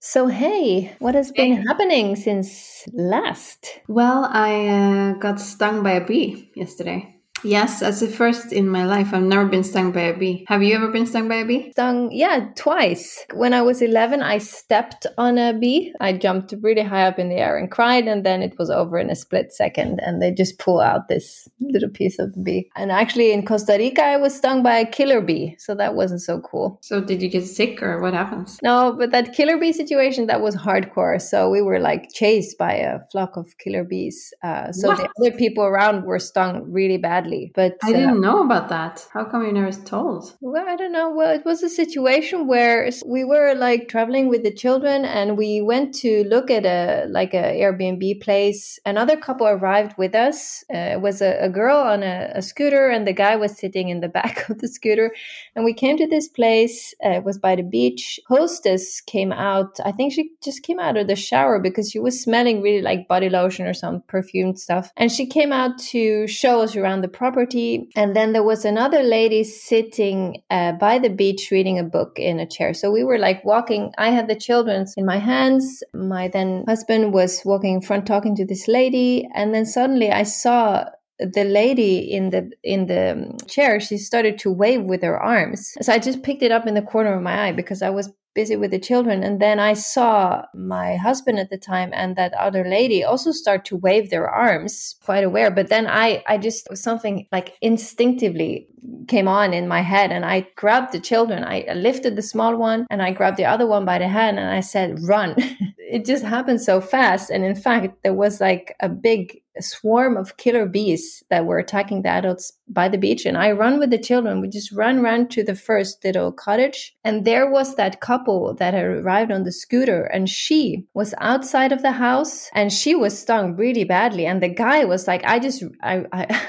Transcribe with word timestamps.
So, 0.00 0.26
hey, 0.28 0.96
what 0.98 1.14
has 1.14 1.30
been 1.30 1.62
happening 1.66 2.16
since 2.16 2.88
last? 2.92 3.80
Well, 3.86 4.24
I 4.30 4.66
uh, 4.66 5.12
got 5.18 5.38
stung 5.38 5.82
by 5.82 5.92
a 5.92 6.04
bee 6.04 6.50
yesterday. 6.54 7.19
Yes, 7.42 7.80
that's 7.80 8.00
the 8.00 8.08
first 8.08 8.52
in 8.52 8.68
my 8.68 8.84
life. 8.84 9.14
I've 9.14 9.22
never 9.22 9.46
been 9.46 9.64
stung 9.64 9.92
by 9.92 10.02
a 10.02 10.16
bee. 10.16 10.44
Have 10.48 10.62
you 10.62 10.74
ever 10.74 10.88
been 10.88 11.06
stung 11.06 11.28
by 11.28 11.36
a 11.36 11.44
bee? 11.44 11.72
Stung, 11.72 12.10
yeah, 12.12 12.48
twice. 12.56 13.24
When 13.34 13.54
I 13.54 13.62
was 13.62 13.80
11, 13.82 14.22
I 14.22 14.38
stepped 14.38 15.06
on 15.16 15.38
a 15.38 15.54
bee. 15.54 15.92
I 16.00 16.12
jumped 16.12 16.54
really 16.60 16.82
high 16.82 17.06
up 17.06 17.18
in 17.18 17.28
the 17.28 17.36
air 17.36 17.56
and 17.56 17.70
cried, 17.70 18.06
and 18.06 18.24
then 18.26 18.42
it 18.42 18.58
was 18.58 18.70
over 18.70 18.98
in 18.98 19.10
a 19.10 19.14
split 19.16 19.52
second. 19.52 20.00
And 20.02 20.20
they 20.20 20.32
just 20.32 20.58
pull 20.58 20.80
out 20.80 21.08
this 21.08 21.48
little 21.60 21.88
piece 21.88 22.18
of 22.18 22.34
the 22.34 22.40
bee. 22.40 22.70
And 22.76 22.90
actually, 22.92 23.32
in 23.32 23.46
Costa 23.46 23.76
Rica, 23.78 24.02
I 24.02 24.16
was 24.16 24.34
stung 24.34 24.62
by 24.62 24.76
a 24.76 24.86
killer 24.90 25.20
bee. 25.20 25.56
So 25.58 25.74
that 25.74 25.94
wasn't 25.94 26.20
so 26.22 26.40
cool. 26.40 26.78
So, 26.82 27.00
did 27.00 27.22
you 27.22 27.28
get 27.28 27.46
sick 27.46 27.82
or 27.82 28.00
what 28.00 28.12
happens? 28.14 28.58
No, 28.62 28.94
but 28.98 29.12
that 29.12 29.34
killer 29.34 29.58
bee 29.58 29.72
situation, 29.72 30.26
that 30.26 30.40
was 30.42 30.56
hardcore. 30.56 31.20
So, 31.20 31.48
we 31.50 31.62
were 31.62 31.80
like 31.80 32.08
chased 32.12 32.58
by 32.58 32.74
a 32.74 32.98
flock 33.10 33.36
of 33.36 33.56
killer 33.58 33.84
bees. 33.84 34.32
Uh, 34.42 34.72
so, 34.72 34.88
What? 34.88 34.98
the 34.98 35.08
other 35.20 35.36
people 35.36 35.64
around 35.64 36.04
were 36.04 36.18
stung 36.18 36.70
really 36.70 36.98
badly. 36.98 37.29
But 37.54 37.76
I 37.82 37.90
uh, 37.90 37.92
didn't 37.92 38.20
know 38.20 38.42
about 38.42 38.68
that. 38.68 39.06
How 39.12 39.24
come 39.24 39.44
you 39.44 39.52
never 39.52 39.72
told? 39.72 40.36
Well, 40.40 40.68
I 40.68 40.76
don't 40.76 40.92
know. 40.92 41.10
Well, 41.10 41.32
it 41.34 41.44
was 41.44 41.62
a 41.62 41.68
situation 41.68 42.46
where 42.46 42.90
we 43.06 43.24
were 43.24 43.54
like 43.54 43.88
traveling 43.88 44.28
with 44.28 44.42
the 44.42 44.52
children, 44.52 45.04
and 45.04 45.36
we 45.36 45.60
went 45.60 45.94
to 45.96 46.24
look 46.24 46.50
at 46.50 46.64
a 46.64 47.06
like 47.08 47.34
a 47.34 47.60
Airbnb 47.60 48.20
place. 48.20 48.78
Another 48.84 49.16
couple 49.16 49.46
arrived 49.46 49.96
with 49.98 50.14
us. 50.14 50.64
Uh, 50.72 50.94
it 50.96 51.00
was 51.00 51.22
a, 51.22 51.38
a 51.40 51.48
girl 51.48 51.76
on 51.76 52.02
a, 52.02 52.32
a 52.34 52.42
scooter, 52.42 52.88
and 52.88 53.06
the 53.06 53.12
guy 53.12 53.36
was 53.36 53.56
sitting 53.56 53.88
in 53.88 54.00
the 54.00 54.08
back 54.20 54.48
of 54.48 54.58
the 54.58 54.68
scooter. 54.68 55.12
And 55.54 55.64
we 55.64 55.74
came 55.74 55.96
to 55.96 56.06
this 56.06 56.28
place. 56.28 56.94
Uh, 57.04 57.10
it 57.10 57.24
was 57.24 57.38
by 57.38 57.56
the 57.56 57.62
beach. 57.62 58.20
Hostess 58.28 59.00
came 59.00 59.32
out. 59.32 59.78
I 59.84 59.92
think 59.92 60.12
she 60.12 60.30
just 60.42 60.62
came 60.62 60.78
out 60.78 60.96
of 60.96 61.06
the 61.06 61.16
shower 61.16 61.58
because 61.58 61.90
she 61.90 61.98
was 61.98 62.20
smelling 62.20 62.62
really 62.62 62.82
like 62.82 63.08
body 63.08 63.28
lotion 63.28 63.66
or 63.66 63.74
some 63.74 64.02
perfumed 64.08 64.58
stuff. 64.58 64.92
And 64.96 65.10
she 65.10 65.26
came 65.26 65.52
out 65.52 65.78
to 65.90 66.26
show 66.26 66.60
us 66.60 66.76
around 66.76 67.00
the 67.00 67.08
property. 67.20 67.86
And 67.94 68.16
then 68.16 68.32
there 68.32 68.42
was 68.42 68.64
another 68.64 69.02
lady 69.02 69.44
sitting 69.44 70.42
uh, 70.48 70.72
by 70.72 70.98
the 70.98 71.10
beach 71.10 71.50
reading 71.50 71.78
a 71.78 71.84
book 71.84 72.18
in 72.18 72.40
a 72.40 72.48
chair. 72.48 72.72
So 72.72 72.90
we 72.90 73.04
were 73.04 73.18
like 73.18 73.44
walking. 73.44 73.92
I 73.98 74.08
had 74.08 74.26
the 74.26 74.34
children 74.34 74.86
in 74.96 75.04
my 75.04 75.18
hands. 75.18 75.82
My 75.92 76.28
then 76.28 76.64
husband 76.66 77.12
was 77.12 77.42
walking 77.44 77.74
in 77.74 77.82
front 77.82 78.06
talking 78.06 78.34
to 78.36 78.46
this 78.46 78.66
lady. 78.68 79.28
And 79.34 79.54
then 79.54 79.66
suddenly 79.66 80.10
I 80.10 80.22
saw 80.22 80.86
the 81.18 81.44
lady 81.44 81.98
in 81.98 82.30
the 82.30 82.50
in 82.62 82.86
the 82.86 83.12
um, 83.12 83.36
chair 83.46 83.78
she 83.78 83.98
started 83.98 84.38
to 84.38 84.50
wave 84.50 84.84
with 84.84 85.02
her 85.02 85.20
arms 85.20 85.76
so 85.82 85.92
i 85.92 85.98
just 85.98 86.22
picked 86.22 86.42
it 86.42 86.50
up 86.50 86.66
in 86.66 86.72
the 86.72 86.80
corner 86.92 87.12
of 87.12 87.22
my 87.22 87.48
eye 87.48 87.52
because 87.52 87.82
i 87.82 87.90
was 87.90 88.10
busy 88.34 88.56
with 88.56 88.70
the 88.70 88.78
children. 88.78 89.22
And 89.22 89.40
then 89.40 89.58
i 89.58 89.74
saw 89.74 90.44
my 90.54 90.96
husband 90.96 91.38
at 91.38 91.50
the 91.50 91.58
time 91.58 91.90
and 91.92 92.16
that 92.16 92.32
other 92.34 92.64
lady 92.64 93.02
also 93.04 93.32
start 93.32 93.64
to 93.66 93.76
wave 93.76 94.10
their 94.10 94.28
arms 94.28 94.96
quite 95.04 95.24
aware. 95.24 95.50
But 95.50 95.68
then 95.68 95.86
i 95.86 96.22
i 96.26 96.38
just 96.38 96.76
something 96.76 97.26
like 97.32 97.56
instinctively 97.60 98.68
came 99.08 99.28
on 99.28 99.52
in 99.52 99.68
my 99.68 99.82
head 99.82 100.10
and 100.10 100.24
i 100.24 100.46
grabbed 100.56 100.92
the 100.92 101.00
children. 101.00 101.44
I 101.44 101.66
lifted 101.74 102.16
the 102.16 102.22
small 102.22 102.56
one 102.56 102.86
and 102.90 103.02
i 103.02 103.10
grabbed 103.12 103.36
the 103.36 103.44
other 103.44 103.66
one 103.66 103.84
by 103.84 103.98
the 103.98 104.08
hand 104.08 104.38
and 104.38 104.48
i 104.48 104.60
said 104.60 104.98
run 105.02 105.36
it 105.90 106.04
just 106.04 106.24
happened 106.24 106.60
so 106.60 106.80
fast. 106.80 107.30
And 107.30 107.44
in 107.44 107.54
fact 107.54 108.02
there 108.02 108.14
was 108.14 108.40
like 108.40 108.76
a 108.80 108.88
big 108.88 109.42
swarm 109.58 110.16
of 110.16 110.36
killer 110.36 110.64
bees 110.64 111.22
that 111.28 111.44
were 111.44 111.58
attacking 111.58 112.02
the 112.02 112.08
adults 112.08 112.52
by 112.68 112.88
the 112.88 112.96
beach. 112.98 113.26
And 113.26 113.36
i 113.36 113.50
run 113.50 113.78
with 113.78 113.90
the 113.90 113.98
children. 113.98 114.40
We 114.40 114.48
just 114.48 114.72
run 114.72 115.02
ran 115.02 115.28
to 115.28 115.42
the 115.42 115.54
first 115.54 116.04
little 116.04 116.32
cottage. 116.32 116.96
And 117.04 117.24
there 117.24 117.50
was 117.50 117.74
that 117.74 118.00
couple 118.00 118.54
that 118.54 118.74
had 118.74 118.84
arrived 118.84 119.32
on 119.32 119.42
the 119.42 119.52
scooter. 119.52 120.04
And 120.04 120.28
she 120.28 120.86
was 120.94 121.14
outside 121.18 121.72
of 121.72 121.82
the 121.82 121.92
house. 121.92 122.48
And 122.54 122.72
she 122.72 122.94
was 122.94 123.18
stung 123.18 123.56
really 123.56 123.84
badly. 123.84 124.26
And 124.26 124.42
the 124.42 124.48
guy 124.48 124.84
was 124.84 125.06
like 125.06 125.24
i 125.24 125.38
just 125.38 125.64
i 125.82 126.04
i, 126.12 126.40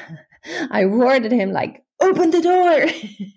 I 0.71 0.83
roared 0.85 1.25
at 1.25 1.31
him 1.31 1.51
like 1.51 1.83
open 2.01 2.31
the 2.31 2.41
door. 2.41 2.87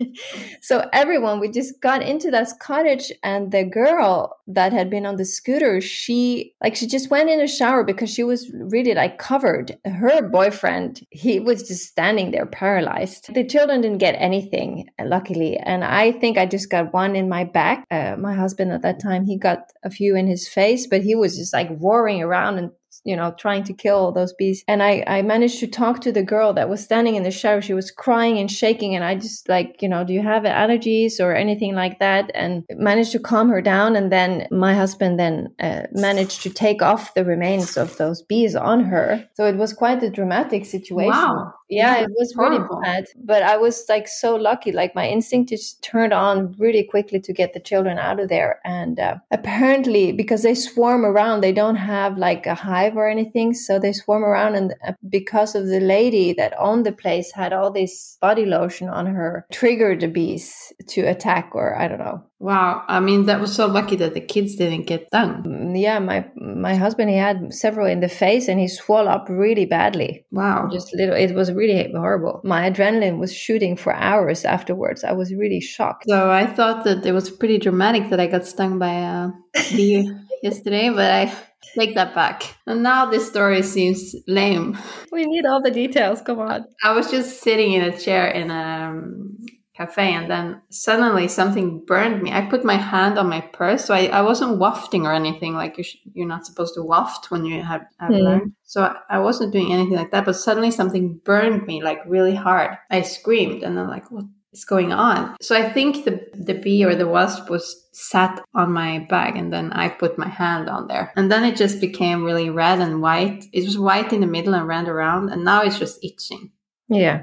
So 0.60 0.88
everyone 0.92 1.40
we 1.40 1.50
just 1.50 1.80
got 1.80 2.02
into 2.02 2.30
that 2.30 2.48
cottage 2.60 3.12
and 3.22 3.50
the 3.52 3.64
girl 3.64 4.36
that 4.46 4.72
had 4.72 4.88
been 4.88 5.06
on 5.06 5.16
the 5.16 5.24
scooter 5.24 5.80
she 5.80 6.54
like 6.62 6.76
she 6.76 6.86
just 6.86 7.10
went 7.10 7.28
in 7.28 7.40
a 7.40 7.48
shower 7.48 7.84
because 7.84 8.10
she 8.10 8.22
was 8.22 8.50
really 8.54 8.94
like 8.94 9.18
covered. 9.18 9.76
Her 9.84 10.22
boyfriend 10.22 11.04
he 11.10 11.40
was 11.40 11.66
just 11.68 11.88
standing 11.88 12.30
there 12.30 12.46
paralyzed. 12.46 13.34
The 13.34 13.44
children 13.44 13.80
didn't 13.80 13.98
get 13.98 14.14
anything 14.18 14.88
luckily 15.04 15.56
and 15.58 15.84
i 15.84 16.12
think 16.12 16.38
i 16.38 16.46
just 16.46 16.70
got 16.70 16.92
one 16.92 17.16
in 17.16 17.28
my 17.28 17.44
back. 17.44 17.84
Uh, 17.90 18.16
my 18.18 18.34
husband 18.34 18.72
at 18.72 18.82
that 18.82 19.00
time 19.00 19.24
he 19.24 19.36
got 19.36 19.72
a 19.82 19.90
few 19.90 20.16
in 20.16 20.26
his 20.26 20.48
face 20.48 20.86
but 20.86 21.02
he 21.02 21.14
was 21.14 21.36
just 21.36 21.52
like 21.52 21.68
roaring 21.80 22.22
around 22.22 22.58
and 22.58 22.70
you 23.04 23.14
know, 23.16 23.34
trying 23.38 23.64
to 23.64 23.72
kill 23.72 23.96
all 23.96 24.12
those 24.12 24.32
bees. 24.32 24.64
And 24.66 24.82
I, 24.82 25.04
I 25.06 25.22
managed 25.22 25.60
to 25.60 25.66
talk 25.66 26.00
to 26.00 26.12
the 26.12 26.22
girl 26.22 26.52
that 26.54 26.68
was 26.68 26.82
standing 26.82 27.16
in 27.16 27.22
the 27.22 27.30
shower. 27.30 27.60
She 27.60 27.74
was 27.74 27.90
crying 27.90 28.38
and 28.38 28.50
shaking. 28.50 28.94
And 28.94 29.04
I 29.04 29.14
just 29.14 29.48
like, 29.48 29.82
you 29.82 29.88
know, 29.88 30.04
do 30.04 30.12
you 30.12 30.22
have 30.22 30.44
allergies 30.44 31.20
or 31.20 31.34
anything 31.34 31.74
like 31.74 31.98
that? 31.98 32.30
And 32.34 32.64
managed 32.70 33.12
to 33.12 33.18
calm 33.18 33.48
her 33.50 33.60
down. 33.60 33.96
And 33.96 34.10
then 34.10 34.46
my 34.50 34.74
husband 34.74 35.18
then 35.18 35.54
uh, 35.60 35.82
managed 35.92 36.42
to 36.42 36.50
take 36.50 36.82
off 36.82 37.14
the 37.14 37.24
remains 37.24 37.76
of 37.76 37.96
those 37.98 38.22
bees 38.22 38.56
on 38.56 38.84
her. 38.84 39.24
So 39.34 39.44
it 39.46 39.56
was 39.56 39.72
quite 39.72 40.02
a 40.02 40.10
dramatic 40.10 40.64
situation. 40.64 41.10
Wow. 41.10 41.54
Yeah, 41.68 42.00
it 42.00 42.10
was 42.10 42.34
really 42.36 42.56
horrible. 42.56 42.80
bad. 42.82 43.06
But 43.16 43.42
I 43.42 43.56
was 43.56 43.84
like 43.88 44.06
so 44.08 44.36
lucky. 44.36 44.72
Like 44.72 44.94
my 44.94 45.08
instinct 45.08 45.50
just 45.50 45.82
turned 45.82 46.12
on 46.12 46.54
really 46.58 46.84
quickly 46.84 47.20
to 47.20 47.32
get 47.32 47.54
the 47.54 47.60
children 47.60 47.98
out 47.98 48.20
of 48.20 48.28
there. 48.28 48.60
And 48.64 48.98
uh, 49.00 49.16
apparently, 49.30 50.12
because 50.12 50.42
they 50.42 50.54
swarm 50.54 51.04
around, 51.04 51.40
they 51.40 51.52
don't 51.52 51.76
have 51.76 52.18
like 52.18 52.46
a 52.46 52.54
hive 52.54 52.96
or 52.96 53.08
anything. 53.08 53.54
So 53.54 53.78
they 53.78 53.92
swarm 53.92 54.24
around. 54.24 54.54
And 54.56 54.74
uh, 54.86 54.92
because 55.08 55.54
of 55.54 55.66
the 55.66 55.80
lady 55.80 56.32
that 56.34 56.54
owned 56.58 56.84
the 56.86 56.92
place 56.92 57.32
had 57.32 57.52
all 57.52 57.70
this 57.70 58.18
body 58.20 58.44
lotion 58.44 58.88
on 58.88 59.06
her, 59.06 59.46
triggered 59.52 60.00
the 60.00 60.08
bees 60.08 60.72
to 60.88 61.02
attack, 61.02 61.50
or 61.54 61.76
I 61.76 61.88
don't 61.88 61.98
know. 61.98 62.22
Wow. 62.40 62.82
I 62.88 63.00
mean, 63.00 63.24
that 63.24 63.40
was 63.40 63.54
so 63.54 63.66
lucky 63.66 63.96
that 63.96 64.12
the 64.12 64.20
kids 64.20 64.56
didn't 64.56 64.86
get 64.86 65.06
stung. 65.06 65.42
Mm, 65.44 65.80
Yeah, 65.80 65.98
my 65.98 66.26
my 66.36 66.74
husband 66.74 67.08
he 67.08 67.16
had 67.16 67.54
several 67.54 67.86
in 67.86 68.00
the 68.00 68.08
face 68.08 68.48
and 68.48 68.60
he 68.60 68.68
swelled 68.68 69.08
up 69.08 69.26
really 69.30 69.64
badly. 69.64 70.26
Wow. 70.30 70.68
just 70.70 70.94
little 70.94 71.14
it 71.16 71.34
was 71.34 71.52
really 71.54 71.92
horrible 71.92 72.40
my 72.44 72.68
adrenaline 72.70 73.18
was 73.18 73.32
shooting 73.34 73.76
for 73.76 73.92
hours 73.94 74.44
afterwards 74.44 75.04
i 75.04 75.12
was 75.12 75.32
really 75.34 75.60
shocked 75.60 76.04
So 76.08 76.30
I 76.30 76.46
thought 76.46 76.84
that 76.84 77.04
it 77.06 77.12
was 77.12 77.30
pretty 77.30 77.58
dramatic 77.58 78.10
that 78.10 78.20
I 78.20 78.26
got 78.26 78.44
stung 78.46 78.78
by 78.78 78.92
a 78.94 79.28
bee 79.76 80.10
yesterday, 80.42 80.90
but 80.90 81.10
I 81.10 81.32
take 81.78 81.94
that 81.94 82.14
back. 82.14 82.54
And 82.66 82.82
now 82.82 83.06
this 83.10 83.26
story 83.26 83.62
seems 83.62 84.14
lame. 84.26 84.76
we 85.12 85.24
need 85.24 85.44
all 85.46 85.62
the 85.62 85.70
details 85.70 86.20
come 86.22 86.38
on 86.40 86.64
I 86.82 86.92
was 86.92 87.10
just 87.10 87.42
sitting 87.42 87.72
in 87.72 87.82
a 87.82 87.96
chair 87.98 88.26
in 88.28 88.50
a 88.50 88.64
um, 88.90 89.36
cafe, 89.76 90.12
and 90.14 90.30
then 90.30 90.60
suddenly 90.70 91.28
something 91.28 91.84
burned 91.84 92.22
me. 92.22 92.32
I 92.32 92.42
put 92.42 92.64
my 92.64 92.76
hand 92.76 93.18
on 93.18 93.28
my 93.28 93.40
purse, 93.40 93.84
so 93.84 93.94
I, 93.94 94.06
I 94.06 94.20
wasn't 94.22 94.58
wafting 94.58 95.06
or 95.06 95.12
anything. 95.12 95.54
Like 95.54 95.76
you 95.78 95.84
sh- 95.84 95.96
you're 96.12 96.28
not 96.28 96.46
supposed 96.46 96.74
to 96.74 96.82
waft 96.82 97.30
when 97.30 97.44
you 97.44 97.62
have, 97.62 97.82
have 97.98 98.10
Hmm. 98.12 98.20
learned. 98.26 98.52
So 98.64 98.82
I, 98.82 99.16
I 99.16 99.18
wasn't 99.18 99.52
doing 99.52 99.72
anything 99.72 99.96
like 99.96 100.10
that. 100.12 100.24
But 100.24 100.36
suddenly 100.36 100.70
something 100.70 101.20
burned 101.24 101.66
me 101.66 101.82
like 101.82 101.98
really 102.06 102.34
hard. 102.34 102.76
I 102.90 103.02
screamed, 103.02 103.62
and 103.62 103.78
I'm 103.78 103.88
like, 103.88 104.10
what? 104.10 104.24
is 104.52 104.64
going 104.64 104.92
on? 104.92 105.36
So 105.42 105.56
I 105.56 105.68
think 105.72 106.04
the 106.04 106.20
the 106.32 106.54
bee 106.54 106.84
or 106.84 106.94
the 106.94 107.08
wasp 107.08 107.50
was 107.50 107.88
sat 107.92 108.40
on 108.54 108.72
my 108.72 109.00
bag 109.10 109.36
and 109.36 109.52
then 109.52 109.72
I 109.72 109.88
put 109.88 110.16
my 110.16 110.28
hand 110.28 110.68
on 110.68 110.86
there. 110.86 111.12
And 111.16 111.30
then 111.30 111.44
it 111.44 111.56
just 111.56 111.80
became 111.80 112.22
really 112.24 112.50
red 112.50 112.78
and 112.78 113.02
white. 113.02 113.46
It 113.52 113.64
was 113.64 113.76
white 113.78 114.12
in 114.12 114.20
the 114.20 114.28
middle 114.28 114.54
and 114.54 114.68
ran 114.68 114.86
around 114.86 115.30
and 115.30 115.44
now 115.44 115.62
it's 115.62 115.78
just 115.78 115.98
itching. 116.04 116.52
yeah 116.88 117.22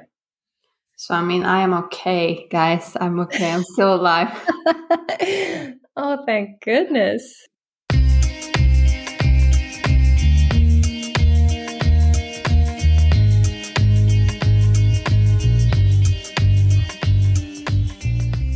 So 1.01 1.15
I 1.15 1.23
mean 1.23 1.43
I 1.43 1.61
am 1.61 1.73
okay, 1.73 2.45
guys. 2.51 2.95
I'm 3.01 3.19
okay. 3.21 3.51
I'm 3.51 3.63
still 3.63 3.95
alive. 3.95 4.29
oh 5.97 6.23
thank 6.27 6.61
goodness 6.61 7.47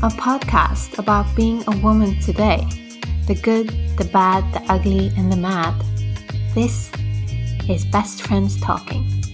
A 0.03 0.09
podcast 0.09 0.99
about 0.99 1.25
being 1.35 1.63
a 1.65 1.75
woman 1.77 2.19
today. 2.19 2.61
The 3.25 3.33
good, 3.41 3.69
the 3.97 4.05
bad, 4.13 4.43
the 4.53 4.61
ugly, 4.71 5.11
and 5.17 5.31
the 5.31 5.37
mad. 5.37 5.73
This 6.53 6.91
is 7.67 7.85
Best 7.85 8.21
Friends 8.21 8.61
Talking. 8.61 9.24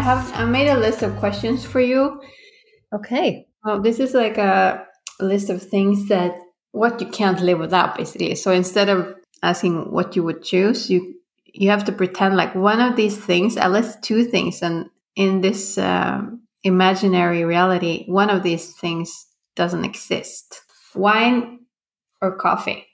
Have 0.00 0.32
I 0.34 0.44
made 0.44 0.68
a 0.68 0.78
list 0.78 1.02
of 1.02 1.16
questions 1.16 1.64
for 1.64 1.80
you. 1.80 2.20
Okay. 2.94 3.46
Well, 3.64 3.80
this 3.82 3.98
is 4.00 4.14
like 4.14 4.38
a 4.38 4.86
list 5.20 5.50
of 5.50 5.62
things 5.62 6.08
that 6.08 6.34
what 6.72 7.00
you 7.00 7.06
can't 7.08 7.40
live 7.40 7.58
without, 7.58 7.96
basically. 7.96 8.34
So 8.34 8.52
instead 8.52 8.88
of 8.88 9.14
asking 9.42 9.90
what 9.92 10.16
you 10.16 10.22
would 10.24 10.42
choose, 10.42 10.90
you 10.90 11.14
you 11.52 11.70
have 11.70 11.84
to 11.84 11.92
pretend 11.92 12.36
like 12.36 12.54
one 12.54 12.80
of 12.80 12.96
these 12.96 13.16
things, 13.18 13.56
at 13.56 13.72
least 13.72 14.02
two 14.02 14.24
things, 14.24 14.62
and 14.62 14.86
in 15.16 15.40
this 15.40 15.76
um, 15.78 16.42
imaginary 16.62 17.44
reality, 17.44 18.04
one 18.06 18.30
of 18.30 18.42
these 18.42 18.74
things 18.74 19.26
doesn't 19.56 19.84
exist: 19.84 20.62
wine 20.94 21.60
or 22.22 22.36
coffee. 22.36 22.86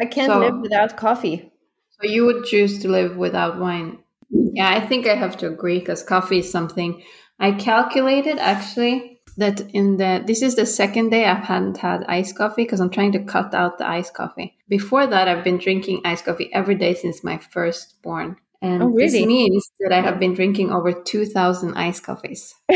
I 0.00 0.06
can't 0.06 0.32
So- 0.32 0.40
live 0.40 0.58
without 0.60 0.96
coffee. 0.96 1.50
So 2.00 2.08
you 2.10 2.26
would 2.26 2.44
choose 2.44 2.80
to 2.82 2.88
live 2.88 3.16
without 3.16 3.58
wine. 3.60 3.98
Yeah, 4.30 4.68
I 4.70 4.80
think 4.86 5.06
I 5.06 5.14
have 5.14 5.36
to 5.38 5.48
agree 5.48 5.78
because 5.78 6.02
coffee 6.02 6.38
is 6.38 6.50
something 6.50 7.02
I 7.38 7.52
calculated 7.52 8.38
actually 8.38 9.20
that 9.36 9.60
in 9.72 9.96
the 9.96 10.22
this 10.26 10.42
is 10.42 10.54
the 10.54 10.66
second 10.66 11.10
day 11.10 11.24
I 11.24 11.34
hadn't 11.34 11.78
had 11.78 12.04
iced 12.04 12.36
coffee 12.36 12.62
because 12.64 12.80
I'm 12.80 12.90
trying 12.90 13.12
to 13.12 13.24
cut 13.24 13.52
out 13.54 13.78
the 13.78 13.88
iced 13.88 14.14
coffee. 14.14 14.56
Before 14.68 15.06
that, 15.06 15.28
I've 15.28 15.44
been 15.44 15.58
drinking 15.58 16.02
iced 16.04 16.24
coffee 16.24 16.50
every 16.52 16.76
day 16.76 16.94
since 16.94 17.24
my 17.24 17.38
firstborn, 17.38 18.36
and 18.62 18.82
Oh, 18.82 18.94
this 18.98 19.12
really? 19.12 19.26
means 19.26 19.70
that 19.80 19.92
I 19.92 20.00
have 20.00 20.20
been 20.20 20.34
drinking 20.34 20.70
over 20.70 20.92
two 20.92 21.26
thousand 21.26 21.74
iced 21.74 22.04
coffees, 22.04 22.54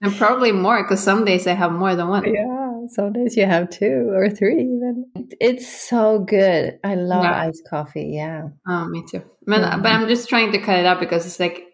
and 0.00 0.14
probably 0.16 0.52
more 0.52 0.82
because 0.82 1.02
some 1.02 1.24
days 1.24 1.46
I 1.46 1.54
have 1.54 1.72
more 1.72 1.94
than 1.94 2.08
one. 2.08 2.24
Yeah, 2.26 2.61
some 2.88 3.12
days 3.12 3.36
you 3.36 3.46
have 3.46 3.70
two 3.70 4.10
or 4.12 4.28
three 4.30 4.60
even. 4.62 5.06
It's 5.40 5.66
so 5.88 6.18
good. 6.20 6.78
I 6.84 6.94
love 6.94 7.24
Yeah. 7.24 7.40
iced 7.42 7.66
coffee. 7.68 8.10
Yeah. 8.14 8.48
Oh, 8.66 8.86
me 8.88 9.04
too. 9.10 9.22
But, 9.46 9.60
Mhm. 9.62 9.82
but 9.82 9.92
I'm 9.92 10.08
just 10.08 10.28
trying 10.28 10.52
to 10.52 10.58
cut 10.58 10.78
it 10.78 10.86
out 10.86 11.00
because 11.00 11.26
it's 11.26 11.40
like 11.40 11.64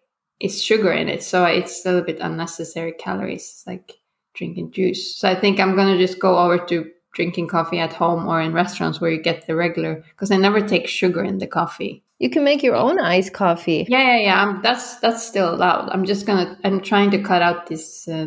it's 0.40 0.60
sugar 0.60 0.92
in 0.92 1.08
it, 1.08 1.22
so 1.22 1.44
it's 1.44 1.84
a 1.84 1.88
little 1.90 2.04
bit 2.06 2.20
unnecessary 2.20 2.92
calories. 2.92 3.42
It's 3.50 3.66
like 3.66 3.92
drinking 4.34 4.70
juice. 4.70 5.16
So 5.18 5.28
I 5.28 5.34
think 5.34 5.58
I'm 5.58 5.74
gonna 5.74 5.98
just 5.98 6.20
go 6.20 6.38
over 6.38 6.58
to 6.66 6.86
drinking 7.14 7.48
coffee 7.48 7.80
at 7.80 7.92
home 7.92 8.28
or 8.28 8.40
in 8.40 8.52
restaurants 8.52 9.00
where 9.00 9.10
you 9.10 9.20
get 9.20 9.46
the 9.46 9.56
regular 9.56 9.96
because 10.10 10.30
I 10.30 10.36
never 10.36 10.60
take 10.60 10.86
sugar 10.86 11.24
in 11.24 11.38
the 11.38 11.46
coffee. 11.48 12.04
You 12.20 12.30
can 12.30 12.44
make 12.44 12.62
your 12.62 12.76
own 12.76 13.00
iced 13.00 13.32
coffee. 13.32 13.86
Yeah, 13.88 14.02
yeah, 14.02 14.18
yeah. 14.18 14.42
I'm, 14.42 14.62
that's 14.62 14.96
that's 15.00 15.24
still 15.26 15.52
allowed. 15.54 15.88
I'm 15.90 16.04
just 16.04 16.26
gonna. 16.26 16.56
I'm 16.64 16.80
trying 16.80 17.10
to 17.12 17.18
cut 17.22 17.42
out 17.42 17.66
this 17.66 18.06
uh, 18.08 18.26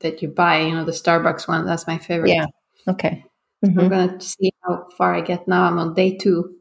that 0.00 0.22
you 0.22 0.28
buy. 0.28 0.60
You 0.62 0.74
know, 0.74 0.84
the 0.84 0.92
Starbucks 0.92 1.48
one. 1.48 1.66
That's 1.66 1.86
my 1.86 1.98
favorite. 1.98 2.30
Yeah. 2.30 2.46
Okay. 2.88 3.24
I'm 3.62 3.74
Mhm. 3.74 3.90
gonna 3.90 4.20
see 4.20 4.52
how 4.62 4.88
far 4.96 5.14
I 5.14 5.20
get 5.20 5.46
now. 5.46 5.64
I'm 5.64 5.78
on 5.78 5.94
day 5.94 6.16
two. 6.16 6.56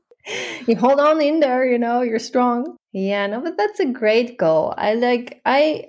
You 0.67 0.75
hold 0.75 0.99
on 0.99 1.21
in 1.21 1.39
there, 1.39 1.65
you 1.65 1.79
know, 1.79 2.01
you're 2.01 2.19
strong. 2.19 2.75
Yeah, 2.91 3.25
no, 3.27 3.41
but 3.41 3.57
that's 3.57 3.79
a 3.79 3.85
great 3.85 4.37
goal. 4.37 4.73
I 4.77 4.93
like 4.95 5.41
I 5.45 5.85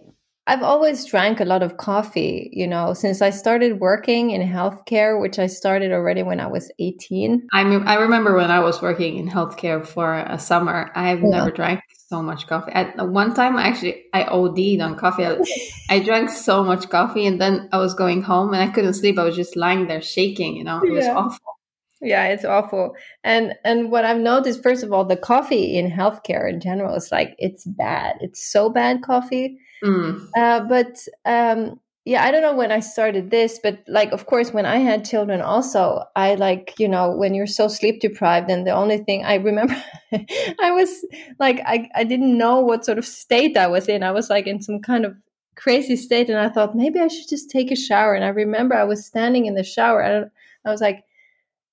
I've 0.51 0.65
always 0.65 1.05
drank 1.05 1.39
a 1.39 1.45
lot 1.45 1.63
of 1.63 1.77
coffee, 1.77 2.51
you 2.53 2.67
know, 2.67 2.93
since 2.93 3.23
I 3.23 3.31
started 3.31 3.79
working 3.79 4.31
in 4.31 4.43
healthcare, 4.43 5.21
which 5.21 5.39
I 5.39 5.47
started 5.47 5.93
already 5.93 6.25
when 6.25 6.41
I 6.41 6.49
was 6.49 6.73
18. 6.81 7.47
I 7.53 7.63
mean, 7.63 7.85
I 7.87 7.95
remember 7.95 8.35
when 8.35 8.51
I 8.51 8.59
was 8.59 8.83
working 8.83 9.17
in 9.17 9.29
healthcare 9.29 9.87
for 9.87 10.19
a 10.19 10.41
summer. 10.41 10.91
I've 10.97 11.21
Yeah. 11.23 11.29
never 11.37 11.53
drank 11.53 11.83
so 12.09 12.21
much 12.21 12.49
coffee. 12.49 12.73
At 12.73 12.99
one 13.09 13.33
time, 13.33 13.55
actually, 13.59 14.03
I 14.13 14.25
OD'd 14.25 14.81
on 14.81 14.97
coffee. 14.97 15.25
I, 15.25 15.39
I 15.89 16.01
drank 16.01 16.31
so 16.31 16.65
much 16.65 16.89
coffee, 16.89 17.27
and 17.29 17.41
then 17.41 17.69
I 17.73 17.79
was 17.79 17.95
going 17.95 18.23
home 18.23 18.53
and 18.53 18.61
I 18.69 18.73
couldn't 18.75 18.95
sleep. 18.95 19.21
I 19.21 19.25
was 19.25 19.37
just 19.37 19.55
lying 19.55 19.87
there 19.87 20.03
shaking. 20.03 20.57
You 20.57 20.65
know, 20.65 20.81
it 20.85 20.91
was 20.91 21.05
Yeah. 21.07 21.15
awful. 21.15 21.51
Yeah, 22.03 22.25
it's 22.27 22.45
awful. 22.45 22.97
And 23.23 23.55
and 23.63 23.93
what 23.93 24.05
I've 24.05 24.19
noticed, 24.33 24.65
first 24.65 24.83
of 24.83 24.93
all, 24.93 25.05
the 25.05 25.17
coffee 25.33 25.79
in 25.79 25.89
healthcare 25.93 26.51
in 26.53 26.59
general 26.59 26.97
is 26.97 27.13
like 27.13 27.37
it's 27.39 27.65
bad. 27.67 28.17
It's 28.21 28.43
so 28.51 28.69
bad 28.69 29.03
coffee. 29.03 29.59
Mm. 29.83 30.29
Uh, 30.37 30.61
but 30.61 31.07
um, 31.25 31.81
yeah, 32.05 32.25
I 32.25 32.31
don't 32.31 32.43
know 32.43 32.55
when 32.55 32.73
I 32.73 32.81
started 32.81 33.31
this, 33.31 33.61
but 33.63 33.79
like, 33.87 34.13
of 34.13 34.27
course, 34.27 34.53
when 34.53 34.65
I 34.67 34.77
had 34.77 35.05
children, 35.05 35.41
also, 35.41 36.05
I 36.17 36.35
like, 36.35 36.75
you 36.79 36.89
know, 36.89 37.11
when 37.15 37.35
you're 37.35 37.47
so 37.47 37.69
sleep 37.69 38.01
deprived, 38.01 38.51
and 38.51 38.67
the 38.67 38.73
only 38.73 38.99
thing 38.99 39.25
I 39.25 39.35
remember, 39.35 39.77
I 40.13 40.73
was 40.73 41.05
like, 41.39 41.61
I, 41.67 41.89
I 41.95 42.05
didn't 42.05 42.37
know 42.37 42.61
what 42.61 42.85
sort 42.85 42.99
of 42.99 43.05
state 43.05 43.57
I 43.57 43.67
was 43.67 43.87
in. 43.87 44.03
I 44.03 44.13
was 44.13 44.31
like 44.31 44.47
in 44.47 44.63
some 44.63 44.81
kind 44.81 45.05
of 45.05 45.15
crazy 45.57 45.95
state, 45.95 46.31
and 46.31 46.39
I 46.39 46.49
thought 46.49 46.75
maybe 46.75 47.01
I 47.01 47.09
should 47.09 47.29
just 47.29 47.51
take 47.51 47.71
a 47.71 47.77
shower. 47.77 48.15
And 48.15 48.25
I 48.25 48.29
remember 48.29 48.75
I 48.75 48.85
was 48.85 49.05
standing 49.07 49.45
in 49.45 49.55
the 49.55 49.65
shower, 49.65 50.01
and 50.01 50.31
I 50.65 50.71
was 50.71 50.81
like, 50.81 51.05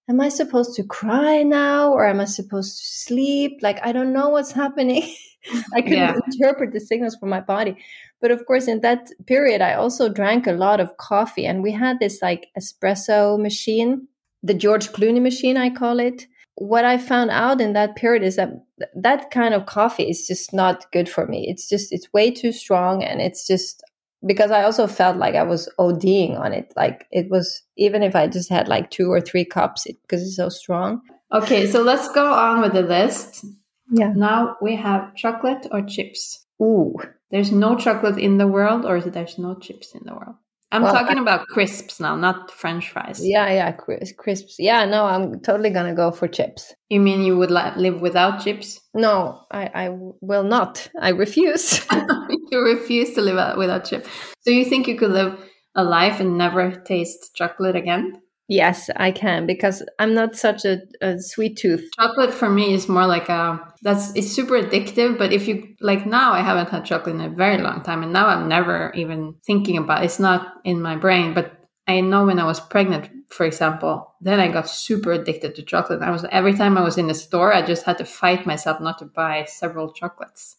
Am 0.10 0.22
I 0.22 0.30
supposed 0.30 0.76
to 0.76 0.84
cry 0.84 1.44
now, 1.44 1.92
or 1.92 2.06
am 2.06 2.22
I 2.22 2.26
supposed 2.26 2.78
to 2.78 2.86
sleep? 2.86 3.60
Like, 3.62 3.80
I 3.84 3.92
don't 3.92 4.14
know 4.14 4.30
what's 4.30 4.54
happening. 4.54 5.04
I 5.76 5.82
couldn't 5.82 5.98
Yeah. 5.98 6.16
interpret 6.32 6.74
the 6.74 6.80
signals 6.80 7.16
from 7.16 7.30
my 7.30 7.42
body. 7.42 7.78
But 8.22 8.32
of 8.32 8.46
course, 8.46 8.68
in 8.68 8.82
that 8.82 9.10
period, 9.26 9.62
I 9.62 9.74
also 9.74 10.10
drank 10.10 10.48
a 10.48 10.52
lot 10.52 10.80
of 10.80 10.98
coffee, 10.98 11.46
and 11.46 11.62
we 11.62 11.72
had 11.72 12.00
this 12.00 12.22
like 12.22 12.48
espresso 12.58 13.40
machine, 13.40 14.08
the 14.44 14.54
George 14.54 14.90
Clooney 14.90 15.22
machine, 15.22 15.58
I 15.58 15.70
call 15.70 16.00
it. 16.00 16.26
What 16.56 16.86
I 16.86 16.98
found 16.98 17.30
out 17.30 17.62
in 17.62 17.74
that 17.74 17.96
period 17.96 18.24
is 18.24 18.36
that 18.38 18.50
that 18.96 19.30
kind 19.30 19.54
of 19.54 19.68
coffee 19.68 20.10
is 20.10 20.26
just 20.26 20.54
not 20.54 20.92
good 20.92 21.08
for 21.08 21.28
me. 21.28 21.46
It's 21.48 21.70
just, 21.70 21.94
it's 21.94 22.12
way 22.14 22.32
too 22.32 22.52
strong, 22.52 23.04
and 23.04 23.22
it's 23.22 23.46
just 23.46 23.84
because 24.26 24.50
I 24.50 24.64
also 24.64 24.88
felt 24.88 25.18
like 25.18 25.36
I 25.36 25.44
was 25.44 25.70
ODing 25.78 26.40
on 26.40 26.54
it. 26.54 26.74
Like 26.76 27.06
it 27.12 27.30
was, 27.30 27.62
even 27.78 28.02
if 28.02 28.16
I 28.16 28.28
just 28.28 28.50
had 28.50 28.68
like 28.68 28.90
two 28.90 29.12
or 29.12 29.22
three 29.22 29.46
cups, 29.46 29.86
it, 29.86 29.98
because 30.02 30.24
it's 30.24 30.36
so 30.36 30.50
strong. 30.50 31.02
Okay, 31.32 31.68
so 31.68 31.84
let's 31.84 32.10
go 32.14 32.26
on 32.26 32.62
with 32.62 32.74
the 32.74 32.82
list. 32.82 33.46
Yeah. 33.92 34.14
Now 34.16 34.58
we 34.62 34.76
have 34.76 35.16
chocolate 35.16 35.68
or 35.72 35.82
chips. 35.82 36.46
Ooh. 36.62 36.96
There's 37.32 37.52
no 37.52 37.76
chocolate 37.76 38.18
in 38.18 38.38
the 38.38 38.48
world, 38.48 38.86
or 38.86 39.02
there's 39.02 39.38
no 39.38 39.56
chips 39.56 39.94
in 39.94 40.02
the 40.06 40.14
world. 40.14 40.36
I'm 40.72 40.82
Well, 40.82 40.94
talking 40.94 41.18
about 41.18 41.48
crisps 41.48 42.00
now, 42.00 42.16
not 42.18 42.52
French 42.52 42.90
fries. 42.90 43.26
Yeah, 43.26 43.50
yeah, 43.50 43.72
cris- 43.72 44.12
crisps. 44.18 44.56
Yeah, 44.60 44.84
no, 44.86 45.06
I'm 45.06 45.40
totally 45.40 45.70
gonna 45.70 45.94
go 45.96 46.12
for 46.12 46.28
chips. 46.28 46.74
You 46.90 47.00
mean 47.00 47.22
you 47.22 47.38
would 47.38 47.52
li- 47.52 47.76
live 47.78 48.02
without 48.02 48.44
chips? 48.44 48.82
No, 48.94 49.46
I, 49.50 49.70
I 49.74 49.90
will 49.92 50.44
not. 50.44 50.90
I 51.00 51.10
refuse. 51.10 51.86
you 52.52 52.60
refuse 52.62 53.14
to 53.14 53.22
live 53.22 53.38
out 53.38 53.58
without 53.58 53.86
chips. 53.86 54.10
So 54.42 54.52
you 54.52 54.66
think 54.66 54.88
you 54.88 54.98
could 54.98 55.12
live 55.12 55.40
a 55.76 55.84
life 55.84 56.20
and 56.20 56.38
never 56.38 56.72
taste 56.72 57.34
chocolate 57.34 57.78
again? 57.78 58.22
Yes, 58.48 58.90
I 58.96 59.12
can 59.12 59.46
because 59.46 59.84
I'm 60.00 60.14
not 60.14 60.36
such 60.36 60.66
a, 60.66 60.82
a 61.02 61.20
sweet 61.20 61.58
tooth. 61.58 61.90
Chocolate 61.96 62.34
for 62.34 62.50
me 62.50 62.74
is 62.74 62.88
more 62.88 63.06
like 63.06 63.30
a 63.30 63.60
that's 63.82 64.14
it's 64.16 64.32
super 64.32 64.62
addictive. 64.62 65.18
But 65.18 65.34
if 65.34 65.48
you 65.48 65.76
like 65.82 66.06
now, 66.06 66.34
I 66.34 66.42
haven't 66.42 66.70
had 66.70 66.86
chocolate 66.86 67.16
in 67.16 67.22
a 67.22 67.30
very 67.30 67.58
long 67.58 67.82
time, 67.82 68.04
and 68.04 68.14
now 68.14 68.28
I'm 68.28 68.48
never 68.48 68.92
even 68.96 69.36
thinking 69.46 69.78
about. 69.78 70.04
It's 70.04 70.20
not 70.20 70.56
in 70.64 70.82
my 70.82 70.96
brain, 70.96 71.34
but 71.34 71.54
I 71.88 72.02
know 72.02 72.26
when 72.26 72.40
I 72.40 72.46
was 72.46 72.60
pregnant, 72.60 73.10
for 73.30 73.46
example, 73.46 74.14
then 74.20 74.40
I 74.40 74.52
got 74.52 74.70
super 74.70 75.14
addicted 75.14 75.56
to 75.56 75.64
chocolate. 75.64 76.02
I 76.02 76.12
was 76.12 76.26
every 76.32 76.54
time 76.54 76.78
I 76.78 76.84
was 76.84 76.98
in 76.98 77.08
the 77.08 77.14
store, 77.14 77.54
I 77.54 77.62
just 77.66 77.86
had 77.86 77.98
to 78.00 78.06
fight 78.06 78.46
myself 78.46 78.82
not 78.82 79.00
to 79.00 79.06
buy 79.06 79.46
several 79.46 79.94
chocolates. 79.94 80.58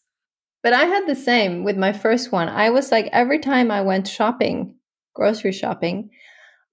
But 0.63 0.73
I 0.73 0.85
had 0.85 1.07
the 1.07 1.15
same 1.15 1.65
with 1.65 1.77
my 1.77 1.93
first 1.93 2.33
one. 2.33 2.49
I 2.49 2.71
was 2.71 2.91
like, 2.91 3.09
every 3.13 3.39
time 3.39 3.71
I 3.71 3.83
went 3.83 4.09
shopping, 4.09 4.77
grocery 5.15 5.53
shopping, 5.53 6.11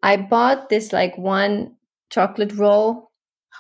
I 0.04 0.18
bought 0.18 0.70
this 0.70 0.94
like 0.94 1.18
one 1.18 1.76
chocolate 2.10 2.54
roll, 2.54 3.12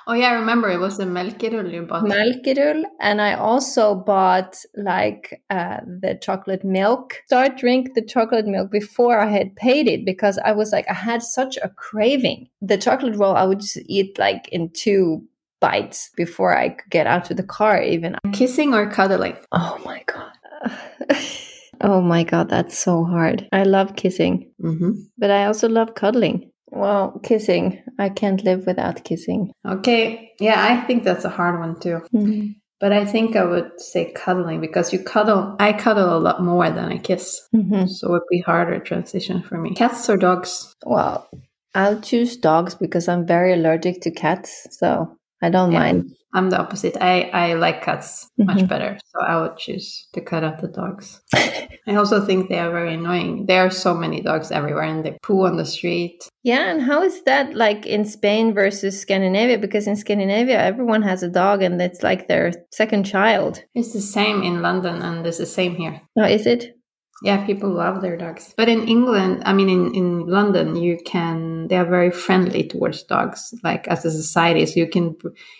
Oh 0.08 0.14
yeah, 0.14 0.28
I 0.28 0.34
remember 0.34 0.70
it 0.70 0.80
was 0.80 0.98
the 0.98 1.06
melkerull 1.06 1.72
you 1.72 1.82
bought. 1.82 2.04
Malkirull, 2.04 2.84
and 3.00 3.20
I 3.22 3.34
also 3.34 3.96
bought 3.96 4.56
like 4.76 5.42
uh, 5.50 5.80
the 5.84 6.20
chocolate 6.22 6.64
milk. 6.64 7.24
Start 7.26 7.58
drink 7.58 7.96
the 7.96 8.04
chocolate 8.04 8.46
milk 8.46 8.72
before 8.72 9.20
I 9.20 9.32
had 9.32 9.56
paid 9.56 9.88
it 9.88 10.06
because 10.06 10.38
I 10.38 10.52
was 10.52 10.72
like, 10.72 10.86
I 10.90 10.94
had 10.94 11.24
such 11.24 11.58
a 11.58 11.70
craving. 11.70 12.50
The 12.62 12.78
chocolate 12.78 13.16
roll, 13.16 13.36
I 13.36 13.46
would 13.46 13.62
just 13.62 13.78
eat 13.88 14.20
like 14.20 14.48
in 14.50 14.70
two 14.70 15.24
bites 15.60 16.12
before 16.16 16.56
I 16.56 16.70
could 16.70 16.92
get 16.92 17.08
out 17.08 17.26
to 17.26 17.34
the 17.34 17.44
car, 17.44 17.82
even. 17.82 18.16
Kissing 18.32 18.76
or 18.76 18.88
cuddling? 18.88 19.38
Oh 19.52 19.82
my 19.84 20.04
God. 20.06 20.32
oh 21.86 22.02
my 22.02 22.24
God, 22.24 22.50
that's 22.50 22.78
so 22.78 23.04
hard. 23.06 23.48
I 23.52 23.64
love 23.64 23.96
kissing, 23.96 24.52
Mm-hmm. 24.62 24.92
but 25.18 25.32
I 25.32 25.46
also 25.46 25.68
love 25.70 25.96
cuddling. 25.96 26.52
Well, 26.72 27.20
kissing. 27.24 27.82
I 28.00 28.10
can't 28.10 28.44
live 28.44 28.66
without 28.66 29.04
kissing. 29.04 29.52
Okay, 29.66 30.32
yeah, 30.40 30.60
I 30.72 30.86
think 30.88 31.04
that's 31.04 31.24
a 31.26 31.30
hard 31.30 31.60
one 31.60 31.80
too. 31.80 32.02
But 32.82 32.92
I 32.92 33.06
think 33.06 33.36
I 33.38 33.46
would 33.46 33.72
say 33.80 34.12
cuddling 34.12 34.60
because 34.60 34.92
you 34.92 35.00
cuddle. 35.00 35.56
I 35.60 35.72
cuddle 35.74 36.18
a 36.18 36.20
lot 36.20 36.44
more 36.44 36.70
than 36.70 36.92
I 36.92 36.98
kiss, 36.98 37.40
Mhm. 37.56 37.88
so 37.90 38.10
it'd 38.16 38.28
be 38.30 38.42
harder 38.42 38.80
transition 38.80 39.42
for 39.44 39.58
me. 39.58 39.74
Cats 39.76 40.10
or 40.10 40.18
dogs? 40.18 40.74
Well, 40.86 41.28
I'll 41.74 42.02
choose 42.02 42.36
dogs 42.38 42.76
because 42.76 43.08
I'm 43.08 43.26
very 43.26 43.54
allergic 43.54 44.02
to 44.02 44.12
cats. 44.12 44.68
So 44.72 45.16
I 45.42 45.50
don't 45.50 45.72
Yeah. 45.72 45.80
mind. 45.80 46.16
I'm 46.34 46.50
the 46.50 46.60
opposite. 46.60 46.98
I, 47.00 47.30
I 47.34 47.54
like 47.54 47.82
cats 47.82 48.30
Mhm. 48.40 48.46
much 48.48 48.68
better. 48.68 48.98
So 49.14 49.22
I 49.22 49.40
would 49.42 49.56
choose 49.58 50.08
to 50.14 50.22
cut 50.22 50.44
out 50.44 50.60
the 50.60 50.68
dogs. 50.68 51.22
I 51.88 51.96
also 51.96 52.20
think 52.26 52.50
they 52.50 52.60
are 52.60 52.72
very 52.72 52.94
annoying. 52.94 53.46
There 53.46 53.66
are 53.66 53.70
so 53.70 53.94
many 53.94 54.22
dogs 54.22 54.52
everywhere 54.52 54.84
and 54.84 55.06
they 55.06 55.18
poo 55.24 55.46
on 55.46 55.56
the 55.56 55.66
street. 55.66 56.28
Yeah, 56.44 56.70
and 56.72 56.82
how 56.82 57.04
is 57.04 57.24
that 57.24 57.56
like 57.56 57.86
in 57.86 58.04
Spain 58.06 58.54
versus 58.54 59.00
Scandinavia? 59.00 59.58
Because 59.58 59.88
in 59.88 59.96
Scandinavia, 59.96 60.60
everyone 60.62 61.04
has 61.04 61.24
a 61.24 61.30
dog 61.30 61.62
and 61.64 61.82
it's 61.82 62.04
like 62.04 62.28
their 62.28 62.52
second 62.72 63.06
child. 63.06 63.64
It's 63.74 63.94
the 63.94 64.02
same 64.02 64.44
in 64.44 64.62
London 64.62 65.02
and 65.02 65.26
it's 65.26 65.38
the 65.38 65.46
same 65.46 65.76
here. 65.76 66.02
Oh, 66.18 66.26
is 66.26 66.46
it? 66.46 66.75
Yeah, 67.24 67.46
people 67.46 67.70
love 67.70 68.02
their 68.02 68.18
dogs. 68.18 68.54
But 68.58 68.68
in 68.68 68.88
England, 68.90 69.44
I 69.46 69.54
mean, 69.54 69.70
in, 69.70 69.96
in 69.96 70.28
London, 70.28 70.76
you 70.76 70.98
can, 71.06 71.68
they 71.70 71.78
are 71.78 71.86
very 71.86 72.12
friendly 72.12 72.68
towards 72.68 73.04
dogs, 73.04 73.54
like 73.64 73.88
as 73.88 74.04
a 74.04 74.12
society. 74.12 74.66
So 74.66 74.82
you 74.82 74.88
can, 74.88 75.16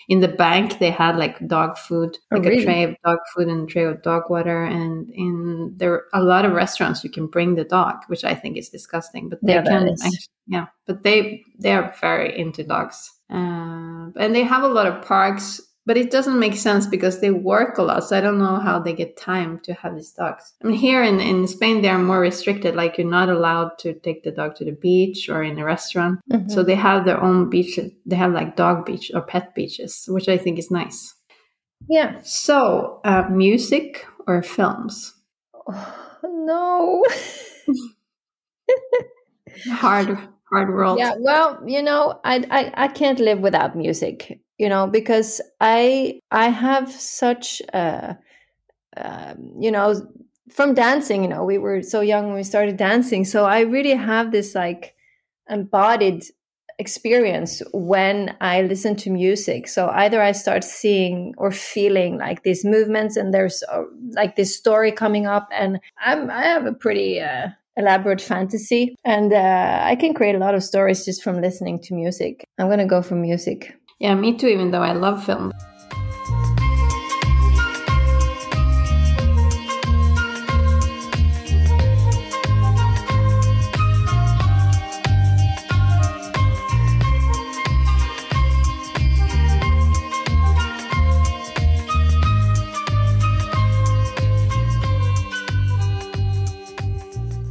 in 0.08 0.20
the 0.20 0.28
bank, 0.28 0.78
they 0.78 0.90
had 0.90 1.16
like 1.16 1.46
dog 1.48 1.78
food, 1.78 2.18
Oh, 2.30 2.36
like 2.36 2.44
really? 2.44 2.58
a 2.62 2.64
tray 2.64 2.82
of 2.84 2.96
dog 3.04 3.18
food 3.34 3.48
and 3.48 3.68
a 3.68 3.72
tray 3.72 3.84
of 3.84 4.02
dog 4.02 4.24
water. 4.28 4.64
And 4.64 5.08
in 5.14 5.74
there 5.76 5.92
are 5.94 6.04
a 6.12 6.22
lot 6.22 6.44
of 6.44 6.52
restaurants, 6.52 7.02
you 7.02 7.10
can 7.10 7.26
bring 7.26 7.54
the 7.54 7.64
dog, 7.64 7.96
which 8.08 8.22
I 8.22 8.34
think 8.34 8.58
is 8.58 8.68
disgusting. 8.68 9.30
But 9.30 9.38
they 9.42 9.54
Yeah, 9.54 9.62
can, 9.64 9.88
is. 9.88 10.02
act- 10.04 10.28
yeah, 10.46 10.66
but 10.86 11.02
they, 11.04 11.42
they 11.58 11.72
are 11.72 11.94
very 12.00 12.38
into 12.38 12.64
dogs. 12.64 13.10
Uh, 13.32 14.12
and 14.16 14.34
they 14.34 14.44
have 14.44 14.62
a 14.62 14.68
lot 14.68 14.86
of 14.86 15.02
parks 15.06 15.60
but 15.86 15.96
it 15.96 16.10
doesn't 16.10 16.38
make 16.40 16.56
sense 16.56 16.86
because 16.86 17.20
they 17.20 17.30
work 17.30 17.78
a 17.78 17.82
lot 17.82 18.02
so 18.04 18.18
i 18.18 18.20
don't 18.20 18.38
know 18.38 18.56
how 18.56 18.78
they 18.78 18.92
get 18.92 19.16
time 19.16 19.58
to 19.60 19.72
have 19.72 19.94
these 19.94 20.12
dogs 20.12 20.54
i 20.62 20.66
mean 20.66 20.76
here 20.76 21.02
in, 21.02 21.20
in 21.20 21.46
spain 21.46 21.80
they 21.80 21.88
are 21.88 21.98
more 21.98 22.20
restricted 22.20 22.74
like 22.74 22.98
you're 22.98 23.06
not 23.08 23.28
allowed 23.28 23.70
to 23.78 23.94
take 24.00 24.24
the 24.24 24.30
dog 24.32 24.54
to 24.56 24.64
the 24.64 24.72
beach 24.72 25.28
or 25.28 25.42
in 25.42 25.58
a 25.58 25.64
restaurant 25.64 26.18
Mhm. 26.32 26.50
so 26.50 26.62
they 26.62 26.74
have 26.74 27.04
their 27.04 27.22
own 27.22 27.48
beach 27.48 27.78
they 28.04 28.16
have 28.16 28.32
like 28.32 28.56
dog 28.56 28.84
beach 28.84 29.10
or 29.14 29.22
pet 29.22 29.54
beaches 29.54 30.04
which 30.08 30.28
i 30.28 30.36
think 30.36 30.58
is 30.58 30.70
nice 30.70 31.14
yeah. 31.88 32.18
so 32.22 33.00
uh, 33.04 33.28
music 33.30 34.06
or 34.26 34.42
films 34.42 35.12
Oh, 35.68 35.94
no. 36.24 37.04
hard 39.72 40.16
hard 40.50 40.68
world 40.72 40.98
yeah. 40.98 41.14
Well, 41.18 41.60
you 41.66 41.82
know, 41.82 42.20
I, 42.24 42.44
I 42.50 42.72
I 42.84 42.88
can't 42.88 43.18
live 43.18 43.40
without 43.40 43.76
music. 43.76 44.40
You 44.58 44.68
know, 44.68 44.86
because 44.86 45.40
I 45.60 46.20
I 46.30 46.48
have 46.48 46.90
such 46.90 47.60
a, 47.74 48.18
um, 48.96 49.52
you 49.60 49.70
know, 49.70 49.94
from 50.50 50.74
dancing. 50.74 51.22
You 51.22 51.28
know, 51.28 51.44
we 51.44 51.58
were 51.58 51.82
so 51.82 52.00
young 52.00 52.26
when 52.26 52.36
we 52.36 52.42
started 52.42 52.76
dancing, 52.76 53.24
so 53.24 53.44
I 53.44 53.60
really 53.60 53.94
have 53.94 54.32
this 54.32 54.54
like 54.54 54.94
embodied 55.48 56.24
experience 56.78 57.62
when 57.72 58.36
I 58.40 58.62
listen 58.62 58.96
to 58.96 59.10
music. 59.10 59.66
So 59.68 59.88
either 59.88 60.20
I 60.20 60.32
start 60.32 60.64
seeing 60.64 61.34
or 61.38 61.50
feeling 61.50 62.18
like 62.18 62.42
these 62.42 62.64
movements, 62.64 63.16
and 63.16 63.32
there's 63.32 63.62
uh, 63.70 63.82
like 64.12 64.36
this 64.36 64.56
story 64.56 64.92
coming 64.92 65.26
up, 65.26 65.48
and 65.52 65.80
I'm 65.98 66.30
I 66.30 66.44
have 66.44 66.66
a 66.66 66.72
pretty 66.72 67.20
uh, 67.20 67.48
elaborate 67.76 68.20
fantasy, 68.20 68.96
and 69.04 69.32
uh, 69.32 69.80
I 69.82 69.96
can 69.96 70.14
create 70.14 70.34
a 70.34 70.38
lot 70.38 70.54
of 70.54 70.62
stories 70.64 71.04
just 71.04 71.22
from 71.22 71.40
listening 71.40 71.80
to 71.82 71.94
music. 71.94 72.44
I'm 72.58 72.68
gonna 72.68 72.86
go 72.86 73.02
for 73.02 73.16
music. 73.16 73.74
Yeah 73.98 74.14
me 74.14 74.36
too 74.36 74.48
even 74.48 74.70
though 74.70 74.82
i 74.82 74.92
love 74.92 75.24
film. 75.24 75.52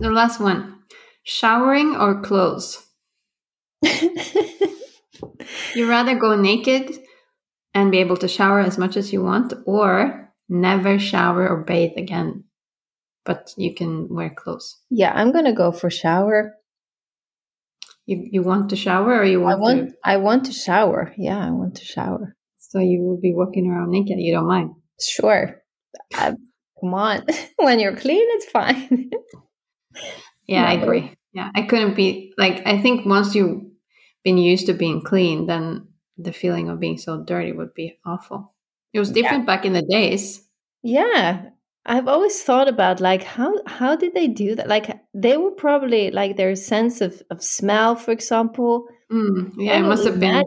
The 0.06 0.12
last 0.12 0.40
one. 0.40 0.84
Showering 1.24 1.96
or 1.96 2.22
clothes 2.22 2.86
You 5.74 5.90
rather 5.90 6.16
go 6.16 6.36
naked 6.36 6.98
and 7.74 7.92
be 7.92 8.00
able 8.00 8.18
to 8.18 8.28
shower 8.28 8.60
as 8.60 8.78
much 8.78 8.98
as 8.98 9.12
you 9.12 9.22
want, 9.24 9.54
or 9.66 10.32
never 10.48 10.98
shower 11.00 11.48
or 11.50 11.64
bathe 11.64 11.98
again, 11.98 12.46
but 13.26 13.54
you 13.58 13.74
can 13.76 14.08
wear 14.10 14.30
clothes. 14.30 14.80
yeah, 14.90 15.12
I'm 15.14 15.32
gonna 15.32 15.54
go 15.54 15.72
for 15.72 15.90
shower. 15.90 16.54
You 18.06 18.28
you 18.32 18.44
want 18.44 18.70
to 18.70 18.76
shower, 18.76 19.20
or 19.20 19.26
you 19.26 19.42
want? 19.42 19.58
I 19.58 19.60
want, 19.60 19.90
to? 19.90 19.96
I 20.04 20.18
want 20.18 20.46
to 20.46 20.52
shower. 20.54 21.14
Yeah, 21.18 21.40
I 21.40 21.50
want 21.50 21.76
to 21.76 21.86
shower. 21.86 22.36
So 22.60 22.80
you 22.80 23.02
will 23.02 23.20
be 23.20 23.34
walking 23.34 23.68
around 23.68 23.92
naked. 23.92 24.18
You 24.20 24.34
don't 24.34 24.48
mind. 24.48 24.72
Sure. 25.02 25.62
Uh, 26.14 26.34
come 26.80 26.94
on. 26.94 27.26
when 27.58 27.80
you're 27.80 27.96
clean, 27.96 28.26
it's 28.36 28.50
fine. 28.50 29.12
Yeah, 30.48 30.64
I 30.66 30.74
agree. 30.74 31.12
Yeah, 31.34 31.50
I 31.56 31.64
couldn't 31.64 31.96
be 31.96 32.34
like. 32.38 32.62
I 32.68 32.80
think 32.82 33.06
once 33.06 33.34
you've 33.34 33.64
been 34.26 34.38
used 34.38 34.66
to 34.68 34.74
being 34.74 35.02
clean, 35.02 35.46
then 35.46 35.88
the 36.18 36.34
feeling 36.34 36.68
of 36.70 36.80
being 36.82 36.98
so 36.98 37.24
dirty 37.24 37.54
would 37.54 37.74
be 37.74 37.98
awful. 38.06 38.54
It 38.94 39.00
was 39.00 39.10
Yeah. 39.10 39.22
different 39.22 39.46
back 39.46 39.64
in 39.66 39.74
the 39.74 39.84
days. 39.84 40.44
yeah. 40.84 41.52
I've 41.88 42.08
always 42.08 42.42
thought 42.42 42.68
about 42.68 43.00
like 43.00 43.22
how 43.22 43.52
how 43.68 43.96
did 43.96 44.16
they 44.16 44.28
do 44.28 44.56
that? 44.56 44.68
Like 44.68 44.88
they 45.14 45.38
were 45.38 45.52
probably 45.52 46.10
like 46.10 46.36
their 46.36 46.56
sense 46.56 47.00
of, 47.00 47.22
of 47.30 47.44
smell, 47.44 47.96
for 47.96 48.10
example. 48.12 48.88
Mm, 49.12 49.54
yeah, 49.56 49.78
it 49.78 49.84
must 49.86 50.04
have 50.04 50.20
been. 50.20 50.42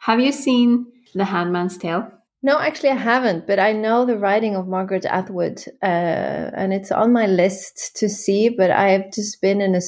Have 0.00 0.20
you 0.20 0.32
seen 0.32 0.84
The 1.14 1.24
Handmaid's 1.24 1.78
Tale? 1.78 2.12
No, 2.42 2.58
actually, 2.58 2.90
I 2.90 2.96
haven't, 2.96 3.46
but 3.46 3.58
I 3.58 3.72
know 3.72 4.06
the 4.06 4.16
writing 4.16 4.56
of 4.56 4.66
Margaret 4.66 5.04
Atwood, 5.04 5.62
uh, 5.82 6.50
and 6.54 6.72
it's 6.72 6.90
on 6.90 7.12
my 7.12 7.26
list 7.26 7.96
to 7.96 8.08
see. 8.08 8.48
But 8.48 8.70
I 8.70 8.90
have 8.90 9.12
just 9.12 9.42
been 9.42 9.60
in 9.60 9.74
a 9.74 9.80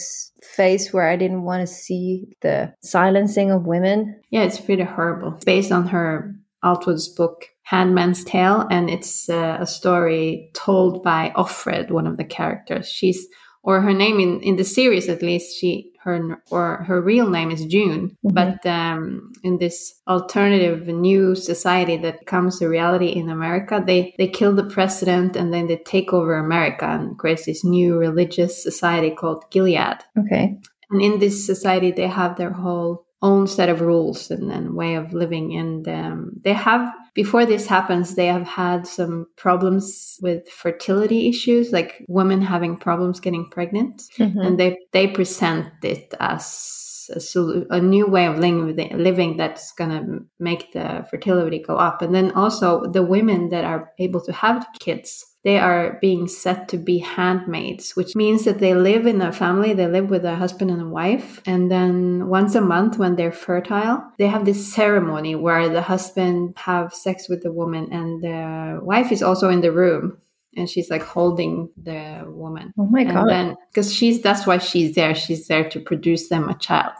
phase 0.43 0.93
where 0.93 1.09
I 1.09 1.17
didn't 1.17 1.45
want 1.45 1.67
to 1.67 1.73
see 1.73 2.37
the 2.43 2.75
silencing 2.83 3.51
of 3.51 3.67
women. 3.67 4.21
Yeah, 4.31 4.43
it's 4.43 4.61
pretty 4.61 4.83
horrible. 4.83 5.35
It's 5.37 5.45
based 5.45 5.73
on 5.73 5.89
her 5.89 6.35
Atwood's 6.63 7.09
book 7.09 7.47
Handmaid's 7.63 8.23
Tale, 8.23 8.67
and 8.71 8.91
it's 8.91 9.31
uh, 9.31 9.57
a 9.61 9.67
story 9.67 10.51
told 10.53 11.03
by 11.03 11.33
Offred, 11.35 11.91
one 11.91 12.07
of 12.07 12.19
the 12.19 12.25
characters. 12.25 12.87
She's 12.87 13.27
or 13.63 13.81
her 13.81 13.93
name 13.95 14.19
in, 14.21 14.41
in 14.43 14.57
the 14.57 14.65
series 14.65 15.09
at 15.09 15.23
least 15.23 15.59
she 15.59 15.89
her 16.05 16.43
or 16.51 16.83
her 16.89 17.01
real 17.01 17.31
name 17.31 17.51
is 17.53 17.65
June, 17.65 18.17
Mhm. 18.25 18.35
but 18.35 18.67
um, 18.67 19.33
in 19.45 19.59
this 19.59 20.01
alternative 20.09 20.89
new 20.89 21.37
society 21.37 21.97
that 21.99 22.19
becomes 22.19 22.61
a 22.61 22.69
reality 22.69 23.07
in 23.21 23.29
America, 23.29 23.81
they 23.87 24.13
they 24.19 24.27
kill 24.27 24.53
the 24.55 24.65
president 24.77 25.37
and 25.37 25.53
then 25.53 25.69
they 25.69 25.77
take 25.77 26.13
over 26.13 26.35
America 26.35 26.87
and 26.87 27.17
create 27.19 27.43
this 27.47 27.63
new 27.65 27.97
religious 27.97 28.61
society 28.63 29.11
called 29.11 29.45
Gilead. 29.53 29.99
Okay. 30.19 30.57
And 30.91 31.01
in 31.01 31.21
this 31.21 31.47
society, 31.47 31.91
they 31.93 32.09
have 32.09 32.37
their 32.37 32.53
whole 32.53 33.07
own 33.23 33.47
set 33.47 33.69
of 33.69 33.81
rules 33.81 34.31
and, 34.31 34.51
and 34.51 34.75
way 34.75 34.97
of 34.97 35.13
living. 35.13 35.57
And 35.57 35.89
um, 35.89 36.33
they 36.43 36.53
have, 36.53 36.93
before 37.15 37.47
this 37.47 37.67
happens, 37.67 38.15
they 38.15 38.27
have 38.27 38.47
had 38.47 38.87
some 38.87 39.27
problems 39.37 40.19
with 40.21 40.49
fertility 40.49 41.29
issues, 41.29 41.73
like 41.73 42.05
women 42.09 42.43
having 42.43 42.77
problems 42.77 43.21
getting 43.21 43.49
pregnant. 43.51 44.03
Mhm. 44.19 44.45
And 44.45 44.59
they, 44.59 44.79
they 44.93 45.07
present 45.07 45.69
it 45.83 46.13
as 46.19 47.09
a, 47.35 47.65
a 47.71 47.81
new 47.81 48.07
way 48.07 48.27
of 48.27 48.39
living, 48.39 48.77
living 48.77 49.37
that's 49.37 49.73
going 49.73 49.91
to 49.91 50.25
make 50.39 50.73
the 50.73 51.07
fertility 51.11 51.61
go 51.61 51.77
up. 51.77 52.03
And 52.03 52.15
then 52.15 52.33
also 52.33 52.87
the 52.91 53.03
women 53.03 53.51
that 53.51 53.65
are 53.65 53.93
able 53.99 54.21
to 54.25 54.33
have 54.33 54.67
kids 54.81 55.25
they 55.45 55.59
are 55.59 55.99
being 56.01 56.29
set 56.29 56.69
to 56.69 56.77
be 56.77 56.99
handmaids, 56.99 57.97
which 57.97 58.15
means 58.15 58.45
that 58.45 58.61
they 58.61 58.75
live 58.75 59.07
in 59.07 59.21
a 59.21 59.33
family, 59.33 59.73
they 59.73 59.89
live 59.89 60.09
with 60.09 60.25
a 60.25 60.37
husband 60.37 60.71
and 60.71 60.81
a 60.81 60.87
wife. 60.87 61.43
And 61.47 61.71
then 61.71 62.29
once 62.29 62.55
a 62.55 62.61
month, 62.61 62.97
when 62.97 63.17
they're 63.17 63.33
fertile, 63.33 64.05
they 64.19 64.29
have 64.29 64.45
this 64.45 64.73
ceremony 64.73 65.35
where 65.35 65.69
the 65.69 65.83
husband 65.83 66.55
have 66.59 66.95
sex 66.95 67.29
with 67.29 67.43
the 67.43 67.53
woman 67.53 67.93
and 67.93 68.23
the 68.23 68.81
wife 68.83 69.11
is 69.11 69.23
also 69.23 69.49
in 69.49 69.63
the 69.63 69.73
room 69.73 70.19
and 70.57 70.69
she's 70.69 70.91
like 70.91 71.03
holding 71.03 71.71
the 71.83 72.25
woman. 72.27 72.73
Oh 72.79 72.87
my 72.87 73.05
god. 73.05 73.57
because 73.71 73.93
she's, 73.93 74.23
that's 74.23 74.47
why 74.47 74.59
she's 74.59 74.95
there. 74.95 75.15
She's 75.15 75.49
there 75.49 75.69
to 75.71 75.81
produce 75.81 76.29
them 76.29 76.49
a 76.49 76.59
child. 76.59 76.93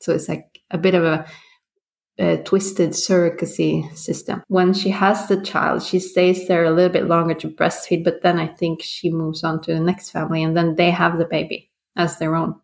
So 0.00 0.12
it's 0.12 0.28
like 0.28 0.60
a 0.70 0.76
bit 0.76 0.94
of 0.94 1.04
a 1.04 1.26
a 2.18 2.38
twisted 2.38 2.90
surrogacy 2.90 3.94
system. 3.96 4.42
When 4.48 4.72
she 4.72 4.90
has 4.90 5.28
the 5.28 5.40
child, 5.40 5.82
she 5.82 5.98
stays 5.98 6.48
there 6.48 6.64
a 6.64 6.70
little 6.70 6.92
bit 6.92 7.06
longer 7.06 7.34
to 7.34 7.48
breastfeed, 7.48 8.04
but 8.04 8.22
then 8.22 8.38
I 8.38 8.46
think 8.46 8.82
she 8.82 9.10
moves 9.10 9.44
on 9.44 9.60
to 9.62 9.74
the 9.74 9.80
next 9.80 10.10
family 10.10 10.42
and 10.42 10.56
then 10.56 10.76
they 10.76 10.90
have 10.90 11.18
the 11.18 11.26
baby 11.26 11.70
as 11.96 12.18
their 12.18 12.34
own. 12.34 12.54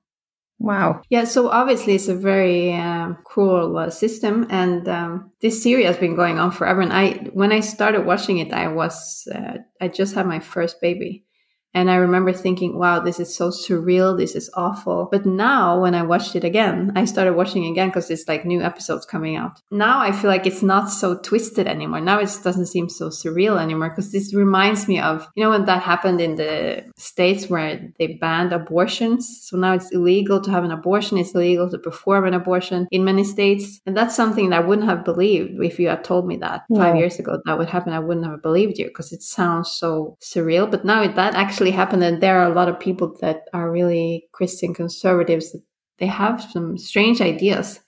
wow. 0.59 1.03
Yeah, 1.11 1.25
so 1.25 1.49
obviously 1.51 1.95
it's 1.97 2.09
a 2.09 2.15
very 2.15 2.73
um, 2.75 3.19
cruel 3.25 3.77
uh, 3.77 3.91
system, 3.91 4.47
and 4.49 4.89
um, 4.89 5.33
this 5.41 5.63
series 5.63 5.87
has 5.87 5.97
been 5.97 6.15
going 6.15 6.39
on 6.39 6.53
forever. 6.53 6.81
And 6.81 6.93
I, 6.93 7.15
when 7.33 7.53
I 7.53 7.61
started 7.61 8.07
watching 8.07 8.39
it, 8.39 8.53
I 8.53 8.69
was 8.69 9.27
uh, 9.35 9.59
I 9.81 9.89
just 9.89 10.15
had 10.15 10.27
my 10.27 10.41
first 10.41 10.81
baby, 10.81 11.25
And 11.75 11.91
I 11.91 11.97
remember 11.97 12.33
thinking, 12.33 12.79
wow, 12.79 13.00
this 13.00 13.19
is 13.19 13.35
so 13.35 13.50
surreal. 13.50 14.17
This 14.17 14.35
is 14.35 14.50
awful. 14.55 15.09
But 15.11 15.25
now 15.25 15.81
when 15.81 15.95
I 15.95 16.02
watched 16.02 16.37
it 16.37 16.45
again, 16.45 16.93
I 16.97 17.05
started 17.07 17.35
watching 17.35 17.67
again 17.67 17.88
because 17.88 18.11
it's 18.11 18.29
like 18.29 18.45
new 18.45 18.62
episodes 18.62 19.07
coming 19.07 19.37
out. 19.37 19.61
Now 19.71 20.00
I 20.00 20.12
feel 20.12 20.31
like 20.31 20.47
it's 20.47 20.62
not 20.62 20.91
so 20.91 21.19
twisted 21.19 21.67
anymore. 21.67 22.00
Now 22.00 22.19
it 22.19 22.31
doesn't 22.43 22.67
seem 22.67 22.88
so 22.88 23.09
surreal 23.09 23.61
anymore 23.61 23.91
because 23.91 24.12
this 24.12 24.35
reminds 24.35 24.88
me 24.88 25.00
of, 25.00 25.29
you 25.35 25.43
know, 25.43 25.50
when 25.50 25.64
that 25.64 25.83
happened 25.83 26.21
in 26.21 26.37
the 26.37 26.85
States 26.97 27.49
where 27.49 27.93
they 27.99 28.14
banned 28.14 28.52
abortions. 28.52 29.41
So 29.43 29.57
now 29.57 29.73
it's 29.75 29.91
illegal 29.91 30.41
to 30.43 30.50
have 30.50 30.64
an 30.64 30.71
abortion. 30.71 31.19
It's 31.19 31.35
illegal 31.35 31.71
to 31.71 31.79
perform 31.79 32.26
an 32.26 32.35
abortion 32.35 32.87
in 32.91 33.05
many 33.05 33.25
states. 33.25 33.81
And 33.87 33.97
that's 33.97 34.14
something 34.14 34.50
that 34.50 34.62
I 34.62 34.67
wouldn't 34.67 34.88
have 34.88 35.05
believed 35.05 35.62
if 35.62 35.79
you 35.79 35.88
had 35.88 36.05
told 36.05 36.26
me 36.26 36.37
that 36.38 36.64
five 36.76 36.97
years 36.97 37.19
ago 37.19 37.41
that 37.45 37.59
would 37.59 37.69
happen. 37.69 37.93
I 37.93 37.99
wouldn't 37.99 38.26
have 38.26 38.43
believed 38.43 38.79
you 38.79 38.87
because 38.87 39.12
it 39.12 39.23
sounds 39.23 39.71
so 39.73 40.17
surreal. 40.21 40.71
But 40.71 40.85
now 40.85 41.07
that 41.07 41.35
actually 41.35 41.62
happened. 41.71 42.02
And 42.02 42.21
there 42.21 42.40
are 42.40 42.50
a 42.50 42.54
lot 42.54 42.69
of 42.69 42.81
people 42.81 43.16
that 43.21 43.45
are 43.52 43.71
really 43.71 44.28
Christian 44.33 44.75
conservatives 44.75 45.54
they 46.02 46.07
have 46.07 46.42
some 46.42 46.76
strange 46.78 47.21
ideas. 47.21 47.78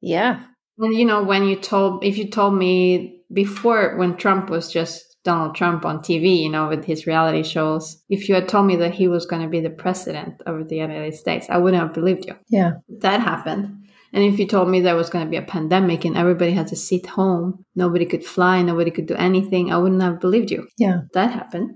Yeah. 0.00 0.44
And 0.78 0.94
you 0.94 1.04
know, 1.04 1.24
when 1.24 1.44
you 1.44 1.56
told, 1.56 2.04
if 2.04 2.16
you 2.16 2.30
told 2.30 2.54
me 2.54 3.20
before 3.32 3.96
when 3.96 4.16
Trump 4.16 4.48
was 4.48 4.72
just 4.72 5.16
Donald 5.24 5.56
Trump 5.56 5.84
on 5.84 5.98
TV, 5.98 6.40
you 6.40 6.48
know, 6.48 6.68
with 6.68 6.84
his 6.84 7.04
reality 7.04 7.42
shows, 7.42 8.00
if 8.08 8.28
you 8.28 8.36
had 8.36 8.48
told 8.48 8.66
me 8.66 8.76
that 8.76 8.94
he 8.94 9.08
was 9.08 9.26
going 9.26 9.42
to 9.42 9.48
be 9.48 9.58
the 9.58 9.70
president 9.70 10.40
of 10.46 10.68
the 10.68 10.76
United 10.76 11.14
States, 11.14 11.48
I 11.50 11.58
wouldn't 11.58 11.82
have 11.82 11.92
believed 11.92 12.26
you. 12.26 12.36
Yeah. 12.48 12.74
That 13.00 13.20
happened. 13.20 13.74
And 14.12 14.24
if 14.24 14.38
you 14.38 14.46
told 14.46 14.70
me 14.70 14.80
there 14.80 14.94
was 14.94 15.10
going 15.10 15.24
to 15.24 15.30
be 15.30 15.36
a 15.36 15.42
pandemic 15.42 16.04
and 16.04 16.16
everybody 16.16 16.52
had 16.52 16.68
to 16.68 16.76
sit 16.76 17.06
home, 17.06 17.64
nobody 17.74 18.06
could 18.06 18.24
fly, 18.24 18.62
nobody 18.62 18.92
could 18.92 19.06
do 19.06 19.16
anything, 19.16 19.72
I 19.72 19.78
wouldn't 19.78 20.02
have 20.02 20.20
believed 20.20 20.52
you. 20.52 20.68
Yeah. 20.78 21.00
That 21.12 21.32
happened. 21.32 21.74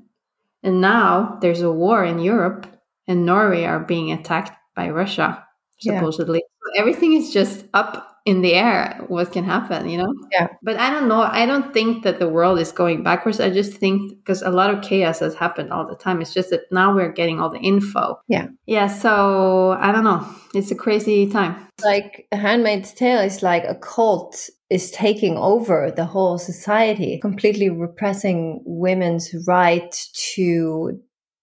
And 0.63 0.81
now 0.81 1.39
there's 1.41 1.63
a 1.63 1.73
war 1.73 2.05
in 2.05 2.19
Europe 2.19 2.67
and 3.09 3.27
Norway 3.27 3.65
are 3.65 3.81
being 3.81 4.13
attacked 4.13 4.53
by 4.77 4.91
Russia, 4.91 5.45
supposedly. 5.79 6.39
Yeah. 6.39 6.75
So 6.75 6.81
everything 6.81 7.15
is 7.15 7.33
just 7.33 7.65
up 7.75 8.13
in 8.25 8.41
the 8.41 8.55
air 8.55 9.05
what 9.09 9.33
can 9.33 9.43
happen 9.45 9.89
you 9.89 9.99
know? 9.99 10.15
Yeah. 10.31 10.47
But 10.63 10.77
i 10.77 10.91
don't 10.91 11.09
know 11.09 11.23
i 11.23 11.45
don't 11.45 11.75
think 11.75 12.05
that 12.05 12.19
the 12.21 12.29
world 12.29 12.59
is 12.59 12.71
going 12.71 13.03
backwards. 13.03 13.41
I 13.41 13.51
just 13.51 13.75
think 13.75 14.19
because 14.19 14.43
a 14.43 14.51
lot 14.51 14.73
of 14.73 14.83
chaos 14.83 15.19
has 15.19 15.35
happened 15.35 15.73
all 15.73 15.87
the 15.87 15.97
time. 15.97 16.23
It's 16.23 16.33
just 16.33 16.51
that 16.51 16.71
now 16.71 16.95
we're 16.95 17.13
getting 17.13 17.41
all 17.41 17.51
the 17.51 17.59
info. 17.59 18.21
Yeah. 18.29 18.47
Yeah 18.67 18.87
so 18.87 19.77
i 19.81 19.91
don't 19.91 20.05
know. 20.05 20.25
It's 20.55 20.71
a 20.71 20.77
crazy 20.77 21.29
time. 21.29 21.57
Like 21.83 22.27
a 22.31 22.37
handmaid's 22.37 22.93
tale 22.93 23.21
is 23.21 23.43
like 23.43 23.65
a 23.65 23.75
cult 23.75 24.49
is 24.73 24.91
taking 24.91 25.37
over 25.37 25.93
the 25.95 26.07
whole 26.07 26.39
society 26.39 27.19
completely 27.21 27.69
repressing 27.69 28.63
women's 28.65 29.35
right 29.47 29.95
to 30.35 30.99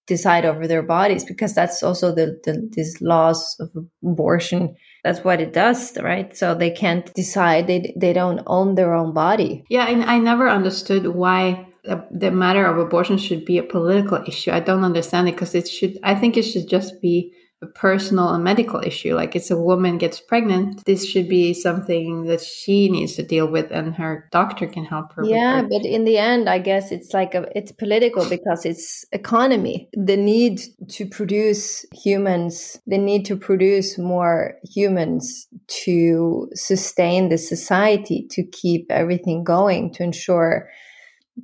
decide 0.08 0.46
over 0.46 0.68
their 0.68 0.82
bodies 0.82 1.24
because 1.24 1.54
that's 1.54 1.84
also 1.84 2.14
the, 2.14 2.40
the 2.44 2.68
these 2.72 3.00
laws 3.00 3.56
of 3.60 3.70
abortion. 4.04 4.76
That's 5.04 5.24
what 5.24 5.40
it 5.40 5.54
does 5.54 5.96
right? 6.02 6.36
So 6.36 6.56
they 6.56 6.72
can't 6.72 7.14
decide 7.14 7.68
they 7.68 7.94
they 7.96 8.14
don't 8.14 8.42
own 8.48 8.74
their 8.76 8.96
own 8.96 9.14
body. 9.14 9.64
Yeah 9.70 9.88
and 9.88 10.04
i 10.04 10.18
never 10.18 10.50
understood 10.50 11.06
why 11.08 11.68
the 12.12 12.32
matter 12.32 12.66
of 12.66 12.78
abortion 12.78 13.18
should 13.18 13.46
be 13.46 13.58
a 13.58 13.64
political 13.64 14.22
issue. 14.28 14.52
I 14.52 14.60
don't 14.60 14.84
understand 14.84 15.30
it 15.30 15.36
because 15.36 15.54
it 15.54 15.68
should 15.68 15.94
i 16.04 16.16
think 16.16 16.36
it 16.36 16.44
should 16.44 16.68
just 16.68 17.00
be 17.02 17.32
a 17.62 17.68
personal 17.68 18.30
and 18.30 18.44
medical 18.44 18.80
issue. 18.82 19.16
Like 19.16 19.36
it's 19.36 19.52
a 19.52 19.58
woman 19.58 19.98
gets 19.98 20.20
pregnant, 20.20 20.86
this 20.86 21.06
should 21.06 21.28
be 21.28 21.54
something 21.54 22.24
that 22.24 22.42
she 22.42 22.90
needs 22.90 23.16
to 23.16 23.24
deal 23.24 23.48
with, 23.48 23.72
and 23.72 23.96
her 23.96 24.30
doctor 24.32 24.66
can 24.66 24.86
help 24.86 25.12
her. 25.14 25.26
Yeah, 25.26 25.62
but 25.62 25.86
in 25.86 26.06
the 26.06 26.18
end, 26.18 26.48
I 26.50 26.60
guess 26.60 26.92
it's 26.92 27.14
like 27.14 27.36
a, 27.36 27.46
it's 27.56 27.72
political 27.72 28.28
because 28.30 28.66
it's 28.66 29.06
economy. 29.12 29.90
The 29.94 30.16
need 30.16 30.62
to 30.90 31.06
produce 31.06 31.86
humans, 31.94 32.80
the 32.88 32.98
need 32.98 33.26
to 33.26 33.36
produce 33.36 33.98
more 33.98 34.56
humans 34.64 35.48
to 35.84 36.50
sustain 36.54 37.28
the 37.28 37.38
society, 37.38 38.26
to 38.32 38.44
keep 38.44 38.90
everything 38.90 39.44
going, 39.44 39.94
to 39.94 40.04
ensure 40.04 40.70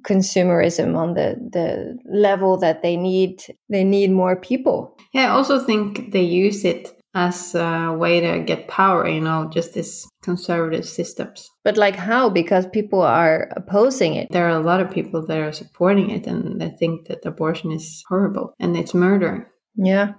consumerism 0.03 0.95
on 0.95 1.13
the 1.13 1.35
the 1.51 1.97
level 2.05 2.57
that 2.57 2.81
they 2.81 2.97
need 2.97 3.41
they 3.69 3.83
need 3.83 4.11
more 4.11 4.35
people. 4.35 4.97
Yeah 5.13 5.27
i 5.27 5.29
also 5.29 5.59
think 5.59 6.11
they 6.11 6.21
use 6.21 6.65
it 6.65 6.91
as 7.13 7.55
a 7.55 7.95
way 7.97 8.19
to 8.19 8.43
get 8.43 8.67
power 8.67 9.07
you 9.07 9.21
know 9.21 9.49
just 9.53 9.73
this 9.73 10.07
conservative 10.21 10.85
systems. 10.85 11.49
But 11.63 11.77
like 11.77 11.95
how? 11.95 12.29
Because 12.29 12.65
people 12.67 13.01
are 13.01 13.47
opposing 13.55 14.15
it. 14.15 14.27
There 14.31 14.47
are 14.47 14.59
a 14.59 14.67
lot 14.71 14.81
of 14.81 14.91
people 14.91 15.25
that 15.27 15.39
are 15.39 15.53
supporting 15.53 16.09
it 16.09 16.27
and 16.27 16.59
they 16.59 16.69
think 16.69 17.07
that 17.07 17.25
abortion 17.25 17.71
is 17.71 18.03
horrible 18.09 18.53
and 18.59 18.75
it's 18.75 18.93
murder. 18.93 19.51
Yeah 19.75 20.13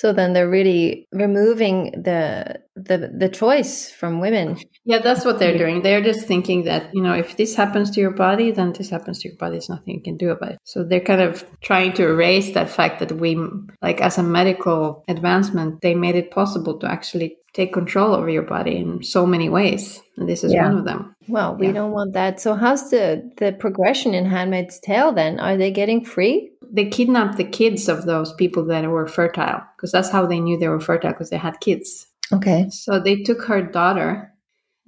so 0.00 0.14
then 0.14 0.32
they're 0.32 0.48
really 0.48 1.06
removing 1.12 1.90
the 1.92 2.58
the 2.74 3.12
the 3.18 3.28
choice 3.28 3.90
from 3.90 4.18
women. 4.18 4.56
Yeah, 4.86 5.00
that's 5.00 5.26
what 5.26 5.38
they're 5.38 5.58
doing. 5.58 5.82
They're 5.82 6.00
just 6.00 6.26
thinking 6.26 6.64
that, 6.64 6.88
you 6.94 7.02
know, 7.02 7.12
if 7.12 7.36
this 7.36 7.54
happens 7.54 7.90
to 7.90 8.00
your 8.00 8.12
body, 8.12 8.50
then 8.50 8.72
this 8.72 8.88
happens 8.88 9.18
to 9.18 9.28
your 9.28 9.36
body. 9.36 9.56
There's 9.56 9.68
nothing 9.68 9.96
you 9.96 10.02
can 10.02 10.16
do 10.16 10.30
about 10.30 10.52
it. 10.52 10.58
So 10.64 10.84
they're 10.84 11.00
kind 11.12 11.20
of 11.20 11.44
trying 11.60 11.92
to 11.94 12.04
erase 12.04 12.54
that 12.54 12.70
fact 12.70 13.00
that 13.00 13.12
we 13.12 13.36
like 13.82 14.00
as 14.00 14.16
a 14.16 14.22
medical 14.22 15.04
advancement, 15.06 15.82
they 15.82 15.94
made 15.94 16.14
it 16.14 16.30
possible 16.30 16.78
to 16.78 16.90
actually 16.90 17.36
take 17.52 17.72
control 17.72 18.14
over 18.14 18.28
your 18.28 18.42
body 18.42 18.76
in 18.76 19.02
so 19.02 19.26
many 19.26 19.48
ways. 19.48 20.00
And 20.16 20.28
this 20.28 20.44
is 20.44 20.52
yeah. 20.52 20.68
one 20.68 20.78
of 20.78 20.84
them. 20.84 21.14
Well, 21.28 21.56
we 21.56 21.66
yeah. 21.66 21.72
don't 21.72 21.92
want 21.92 22.12
that. 22.14 22.40
So 22.40 22.54
how's 22.54 22.90
the 22.90 23.30
the 23.38 23.52
progression 23.52 24.14
in 24.14 24.26
Handmaid's 24.26 24.80
Tale 24.80 25.12
then? 25.12 25.40
Are 25.40 25.56
they 25.56 25.70
getting 25.70 26.04
free? 26.04 26.50
they 26.72 26.88
kidnapped 26.88 27.36
the 27.36 27.44
kids 27.44 27.88
of 27.88 28.06
those 28.06 28.32
people 28.34 28.64
that 28.66 28.88
were 28.88 29.06
fertile 29.06 29.62
because 29.76 29.92
that's 29.92 30.10
how 30.10 30.26
they 30.26 30.40
knew 30.40 30.58
they 30.58 30.68
were 30.68 30.80
fertile 30.80 31.10
because 31.10 31.30
they 31.30 31.36
had 31.36 31.60
kids. 31.60 32.06
Okay. 32.32 32.68
So 32.70 33.00
they 33.00 33.22
took 33.22 33.42
her 33.42 33.62
daughter 33.62 34.32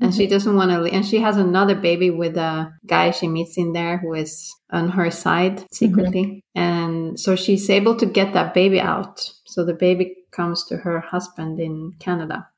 and 0.01 0.11
mm-hmm. 0.11 0.19
she 0.19 0.27
doesn't 0.27 0.57
want 0.57 0.71
to 0.71 0.81
leave. 0.81 0.93
and 0.93 1.05
she 1.05 1.19
has 1.19 1.37
another 1.37 1.75
baby 1.75 2.11
with 2.11 2.37
a 2.37 2.73
guy 2.87 3.11
she 3.11 3.29
meets 3.29 3.59
in 3.59 3.73
there 3.73 3.99
who 3.99 4.15
is 4.15 4.55
on 4.71 4.91
her 4.91 5.11
side 5.11 5.65
secretly 5.73 6.25
mm-hmm. 6.25 6.61
and 6.61 7.21
so 7.21 7.37
she's 7.37 7.69
able 7.69 7.97
to 7.97 8.07
get 8.07 8.33
that 8.33 8.55
baby 8.55 8.81
out 8.81 9.33
so 9.45 9.65
the 9.65 9.75
baby 9.75 10.17
comes 10.31 10.65
to 10.65 10.79
her 10.79 10.99
husband 11.01 11.61
in 11.61 11.93
canada 11.99 12.49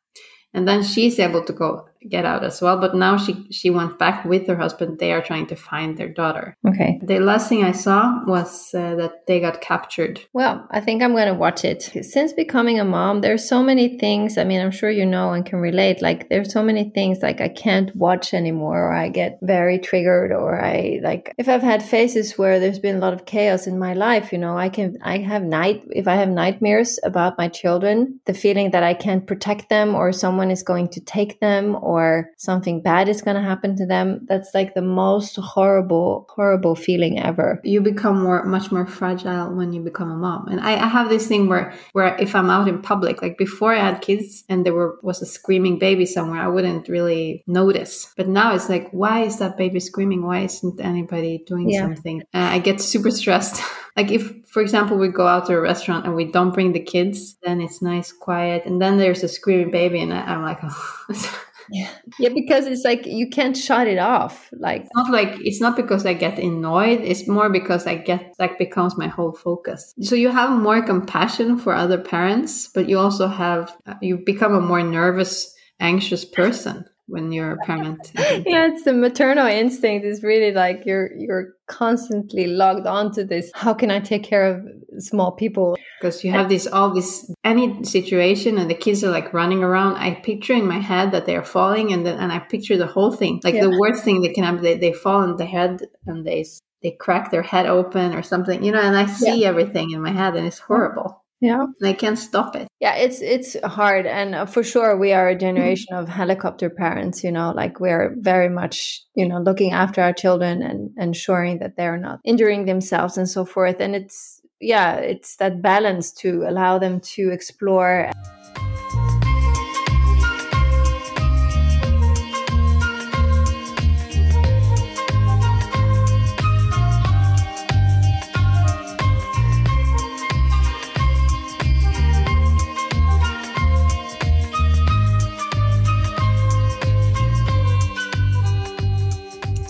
and 0.55 0.67
then 0.69 0.83
she's 0.83 1.19
able 1.19 1.45
to 1.45 1.53
go 1.53 1.87
get 2.09 2.25
out 2.25 2.45
as 2.45 2.61
well 2.61 2.79
but 2.79 2.95
now 2.95 3.17
she 3.17 3.47
she 3.51 3.71
went 3.71 3.99
back 3.99 4.25
with 4.25 4.47
her 4.47 4.57
husband. 4.57 4.99
They 4.99 5.13
are 5.13 5.23
trying 5.23 5.47
to 5.49 5.57
find 5.57 5.97
their 5.97 6.09
daughter. 6.09 6.57
Okay. 6.67 7.01
The 7.03 7.19
last 7.19 7.49
thing 7.49 7.65
i 7.65 7.73
saw 7.73 8.25
was 8.27 8.75
uh, 8.75 8.95
that 8.97 9.27
they 9.27 9.41
got 9.41 9.61
captured. 9.61 10.21
Well 10.33 10.67
i 10.71 10.81
think 10.81 11.03
i'm 11.03 11.13
going 11.13 11.29
to 11.29 11.35
watch 11.35 11.65
it. 11.65 11.83
Since 11.83 12.33
becoming 12.33 12.79
a 12.79 12.85
mom 12.85 13.21
there's 13.21 13.49
so 13.49 13.63
many 13.63 13.99
things 13.99 14.39
i 14.39 14.45
mean 14.45 14.61
i'm 14.61 14.71
sure 14.71 14.91
you 14.91 15.07
know 15.07 15.33
and 15.33 15.45
can 15.47 15.59
relate 15.59 16.03
like 16.03 16.29
there's 16.29 16.53
so 16.53 16.63
many 16.63 16.91
things 16.91 17.19
like 17.23 17.41
i 17.41 17.49
can't 17.49 17.95
watch 17.97 18.35
anymore 18.35 18.89
or 18.89 18.93
i 18.93 19.09
get 19.09 19.39
very 19.43 19.79
triggered 19.79 20.33
or 20.33 20.61
i 20.61 21.01
like 21.03 21.35
if 21.39 21.49
i've 21.49 21.63
had 21.63 21.83
phases 21.83 22.37
where 22.39 22.61
there's 22.61 22.79
been 22.79 22.97
a 22.97 23.05
lot 23.07 23.15
of 23.15 23.25
chaos 23.27 23.67
in 23.67 23.79
my 23.79 23.95
life 23.95 24.33
you 24.33 24.39
know 24.39 24.57
i 24.57 24.69
can 24.69 24.97
i 25.03 25.19
have 25.19 25.43
night 25.43 25.83
if 25.91 26.07
i 26.07 26.15
have 26.15 26.29
nightmares 26.29 26.99
about 27.05 27.39
my 27.39 27.49
children 27.49 28.21
the 28.27 28.35
feeling 28.35 28.71
that 28.71 28.83
i 28.83 28.95
can't 28.95 29.27
protect 29.27 29.69
them 29.69 29.95
or 29.95 30.13
someone 30.13 30.35
someone 30.35 30.51
is 30.51 30.65
going 30.65 30.89
to 30.89 31.01
take 31.01 31.39
them 31.39 31.77
or 31.81 31.94
something 32.37 32.83
bad 32.83 33.09
is 33.09 33.23
going 33.23 33.37
to 33.37 33.43
happen 33.43 33.77
to 33.77 33.87
them. 33.87 34.27
That's 34.29 34.55
like 34.55 34.75
the 34.75 34.83
most 34.83 35.37
horrible, 35.37 36.27
horrible 36.29 36.75
feeling 36.75 37.19
ever. 37.19 37.61
You 37.65 37.81
become 37.81 38.23
more, 38.23 38.45
much 38.45 38.71
more 38.73 38.87
fragile 38.87 39.55
when 39.55 39.73
you 39.73 39.83
become 39.83 40.11
a 40.11 40.17
mom. 40.17 40.49
And 40.49 40.61
I, 40.61 40.73
I 40.75 40.87
have 40.87 41.09
this 41.09 41.27
thing 41.27 41.49
where, 41.49 41.75
where 41.93 42.17
if 42.19 42.35
I'm 42.35 42.51
out 42.51 42.69
in 42.69 42.83
public, 42.83 43.23
like 43.23 43.39
before 43.39 43.75
I 43.75 43.79
had 43.79 44.01
kids 44.01 44.45
and 44.49 44.65
there 44.65 44.75
were, 44.75 44.99
was 45.03 45.23
a 45.23 45.27
screaming 45.27 45.79
baby 45.79 46.07
somewhere, 46.07 46.41
I 46.41 46.49
wouldn't 46.49 46.89
really 46.89 47.45
notice. 47.47 48.13
But 48.17 48.29
now 48.29 48.55
it's 48.55 48.69
like, 48.69 48.91
why 48.91 49.23
is 49.23 49.39
that 49.39 49.57
baby 49.57 49.81
screaming? 49.81 50.25
Why 50.25 50.41
isn't 50.41 50.81
anybody 50.81 51.45
doing 51.47 51.71
yeah. 51.71 51.81
something? 51.81 52.23
Uh, 52.35 52.51
I 52.55 52.59
get 52.59 52.81
super 52.81 53.11
stressed. 53.11 53.63
like 53.97 54.11
if, 54.11 54.33
for 54.47 54.63
example, 54.63 54.97
we 54.97 55.09
go 55.09 55.27
out 55.27 55.47
to 55.47 55.55
a 55.55 55.61
restaurant 55.61 56.07
and 56.07 56.15
we 56.15 56.31
don't 56.31 56.53
bring 56.53 56.73
the 56.73 56.81
kids, 56.81 57.37
then 57.43 57.61
it's 57.61 57.83
nice, 57.83 58.13
quiet. 58.13 58.65
And 58.67 58.81
then 58.81 58.99
there's 58.99 59.23
a 59.23 59.29
screaming 59.29 59.71
baby 59.71 60.01
and 60.01 60.13
I, 60.13 60.21
I'm 60.21 60.43
like, 60.43 60.59
oh. 60.63 61.44
Yeah, 61.71 61.91
yeah, 62.19 62.31
because 62.35 62.67
it's 62.67 62.85
like 62.85 63.07
you 63.07 63.29
can't 63.29 63.57
shut 63.57 63.87
it 63.87 63.99
off. 63.99 64.51
Like 64.53 64.83
it's 64.83 64.91
not 64.95 65.11
like 65.11 65.37
it's 65.41 65.61
not 65.61 65.77
because 65.77 66.07
I 66.07 66.15
get 66.15 66.39
annoyed. 66.39 67.01
It's 67.01 67.29
more 67.29 67.51
because 67.51 67.87
I 67.87 67.97
get 67.97 68.35
like 68.39 68.59
becomes 68.59 68.97
my 68.97 69.09
whole 69.09 69.33
focus. 69.33 69.95
So 70.01 70.15
you 70.15 70.31
have 70.31 70.51
more 70.51 70.83
compassion 70.83 71.59
for 71.59 71.75
other 71.75 71.99
parents, 71.99 72.69
but 72.69 72.89
you 72.89 72.99
also 72.99 73.29
have 73.29 73.77
uh, 73.87 73.95
you 74.01 74.19
become 74.19 74.55
a 74.55 74.61
more 74.61 74.83
nervous, 74.83 75.55
anxious 75.81 76.25
person 76.25 76.85
when 77.07 77.33
you're 77.33 77.53
a 77.53 77.57
parent. 77.59 78.13
yeah, 78.17 78.67
it's 78.67 78.85
the 78.85 78.93
maternal 78.93 79.47
instinct 79.47 80.07
It's 80.07 80.23
really 80.23 80.53
like 80.53 80.83
you're 80.87 81.11
you're 81.17 81.55
constantly 81.67 82.47
logged 82.47 82.87
onto 82.87 83.25
this. 83.25 83.51
How 83.55 83.75
can 83.75 83.91
I 83.91 84.01
take 84.01 84.23
care 84.23 84.47
of 84.47 84.65
small 84.99 85.33
people? 85.33 85.77
Because 86.01 86.25
you 86.25 86.33
have 86.33 86.49
this 86.49 86.67
all 86.67 86.95
this 86.95 87.31
any 87.45 87.85
situation 87.85 88.59
and 88.59 88.71
the 88.71 88.75
kids 88.75 89.05
are 89.05 89.11
like 89.11 89.33
running 89.33 89.63
around. 89.63 89.97
I 89.97 90.15
picture 90.15 90.55
in 90.55 90.67
my 90.67 90.79
head 90.79 91.13
that 91.13 91.27
they 91.27 91.37
are 91.37 91.45
falling 91.45 91.93
and 91.93 92.05
then 92.07 92.19
and 92.19 92.33
I 92.33 92.39
picture 92.39 92.77
the 92.77 92.87
whole 92.87 93.13
thing. 93.13 93.41
Like 93.45 93.55
yeah. 93.55 93.63
the 93.63 93.79
worst 93.79 94.05
thing 94.05 94.23
that 94.23 94.35
can 94.35 94.45
happen, 94.45 94.63
they, 94.63 94.79
they 94.79 94.93
fall 94.93 95.21
on 95.23 95.37
the 95.37 95.47
head 95.47 95.81
and 96.07 96.27
they 96.27 96.45
they 96.83 96.93
crack 96.93 97.31
their 97.31 97.43
head 97.43 97.67
open 97.67 98.15
or 98.15 98.23
something, 98.23 98.63
you 98.63 98.71
know, 98.71 98.81
and 98.81 98.97
I 98.97 99.07
see 99.07 99.43
yeah. 99.43 99.49
everything 99.49 99.91
in 99.91 100.03
my 100.03 100.13
head 100.13 100.37
and 100.37 100.47
it's 100.47 100.59
horrible. 100.59 101.24
Yeah. 101.45 101.67
they 101.81 101.93
can't 101.93 102.19
stop 102.19 102.57
it. 102.57 102.69
Yeah, 102.81 102.95
it's 102.95 103.21
it's 103.21 103.57
hard 103.65 104.07
and 104.07 104.35
uh, 104.35 104.47
for 104.47 104.63
sure 104.63 104.97
we 104.97 105.13
are 105.13 105.29
a 105.29 105.39
generation 105.39 105.95
of 105.95 106.09
helicopter 106.09 106.71
parents, 106.71 107.23
you 107.23 107.31
know, 107.31 107.53
like 107.55 107.81
we're 107.81 108.17
very 108.19 108.49
much, 108.49 109.03
you 109.15 109.29
know, 109.29 109.39
looking 109.39 109.73
after 109.73 110.01
our 110.01 110.15
children 110.15 110.63
and 110.63 110.91
ensuring 110.97 111.59
that 111.59 111.77
they're 111.77 111.99
not 111.99 112.21
injuring 112.25 112.65
themselves 112.65 113.19
and 113.19 113.29
so 113.29 113.45
forth 113.45 113.79
and 113.81 113.95
it's 113.95 114.41
yeah, 114.61 114.97
it's 114.97 115.37
that 115.37 115.61
balance 115.61 116.13
to 116.13 116.45
allow 116.49 116.79
them 116.79 117.01
to 117.01 117.31
explore 117.31 118.11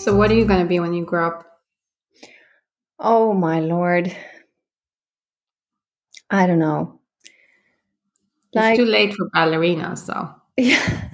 So, 0.05 0.15
what 0.15 0.29
are 0.29 0.35
you 0.35 0.45
going 0.45 0.59
to 0.59 0.67
be 0.67 0.79
when 0.79 0.93
you 0.93 1.03
grow 1.03 1.25
up? 1.25 1.47
Oh, 2.99 3.33
my 3.33 3.59
Lord. 3.59 4.15
I 6.29 6.45
don't 6.45 6.59
know. 6.59 6.99
It's 8.53 8.77
too 8.77 8.85
late 8.85 9.15
for 9.15 9.31
ballerinas, 9.31 10.05
though. 10.05 10.29
Yeah. 10.57 11.09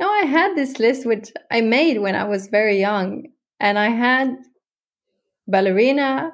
no, 0.00 0.08
I 0.08 0.22
had 0.22 0.56
this 0.56 0.78
list 0.78 1.04
which 1.04 1.32
I 1.50 1.60
made 1.60 1.98
when 1.98 2.14
I 2.14 2.24
was 2.24 2.46
very 2.46 2.80
young, 2.80 3.26
and 3.60 3.78
I 3.78 3.90
had 3.90 4.36
ballerina. 5.46 6.32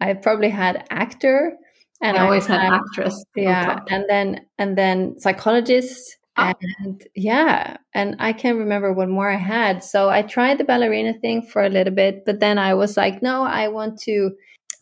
I 0.00 0.14
probably 0.14 0.48
had 0.48 0.86
actor, 0.88 1.52
and 2.00 2.16
I 2.16 2.24
always 2.24 2.48
I 2.48 2.52
had, 2.52 2.60
had 2.62 2.80
actress. 2.80 3.24
Yeah, 3.36 3.80
and 3.90 4.06
then 4.08 4.46
and 4.56 4.78
then 4.78 5.20
psychologist, 5.20 6.16
Oh. 6.36 6.52
And 6.80 7.06
yeah, 7.14 7.76
and 7.94 8.16
I 8.18 8.32
can't 8.32 8.58
remember 8.58 8.92
what 8.92 9.08
more 9.08 9.30
I 9.30 9.36
had. 9.36 9.84
So 9.84 10.08
I 10.08 10.22
tried 10.22 10.58
the 10.58 10.64
ballerina 10.64 11.14
thing 11.14 11.42
for 11.42 11.62
a 11.62 11.68
little 11.68 11.94
bit, 11.94 12.24
but 12.24 12.40
then 12.40 12.58
I 12.58 12.74
was 12.74 12.96
like, 12.96 13.22
no, 13.22 13.42
I 13.42 13.68
want 13.68 14.00
to. 14.02 14.32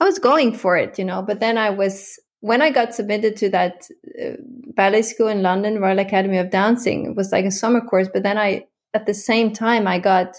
I 0.01 0.05
was 0.05 0.19
going 0.19 0.55
for 0.55 0.77
it, 0.77 0.99
you 0.99 1.05
know, 1.05 1.23
but 1.23 1.41
then 1.41 1.59
I 1.59 1.71
was 1.71 2.19
when 2.41 2.63
I 2.63 2.71
got 2.71 2.95
submitted 2.95 3.37
to 3.37 3.51
that 3.51 3.87
uh, 4.21 4.33
ballet 4.75 5.03
school 5.03 5.29
in 5.29 5.43
London, 5.43 5.81
Royal 5.81 5.99
Academy 5.99 6.39
of 6.39 6.51
Dancing. 6.51 7.07
It 7.07 7.17
was 7.17 7.31
like 7.31 7.45
a 7.45 7.51
summer 7.51 7.81
course, 7.81 8.09
but 8.13 8.23
then 8.23 8.39
I 8.39 8.67
at 8.95 9.07
the 9.07 9.15
same 9.15 9.53
time 9.53 9.87
I 9.87 9.99
got 9.99 10.37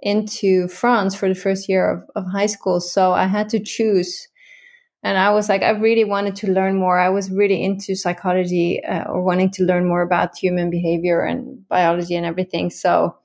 into 0.00 0.68
France 0.68 1.14
for 1.14 1.28
the 1.28 1.34
first 1.34 1.68
year 1.68 1.90
of, 1.90 2.02
of 2.14 2.30
high 2.30 2.46
school, 2.46 2.80
so 2.80 3.12
I 3.12 3.26
had 3.26 3.48
to 3.50 3.60
choose 3.60 4.28
and 5.02 5.18
i 5.18 5.30
was 5.30 5.48
like 5.48 5.62
i 5.62 5.70
really 5.70 6.04
wanted 6.04 6.36
to 6.36 6.50
learn 6.50 6.76
more. 6.76 6.98
I 6.98 7.08
was 7.08 7.30
really 7.30 7.62
into 7.62 7.94
psychology 7.94 8.82
uh, 8.84 9.04
or 9.04 9.22
wanting 9.22 9.50
to 9.52 9.64
learn 9.64 9.86
more 9.86 10.02
about 10.02 10.36
human 10.36 10.70
behavior 10.70 11.22
and 11.22 11.66
biology 11.68 12.16
and 12.16 12.26
everything. 12.26 12.70
So 12.70 13.16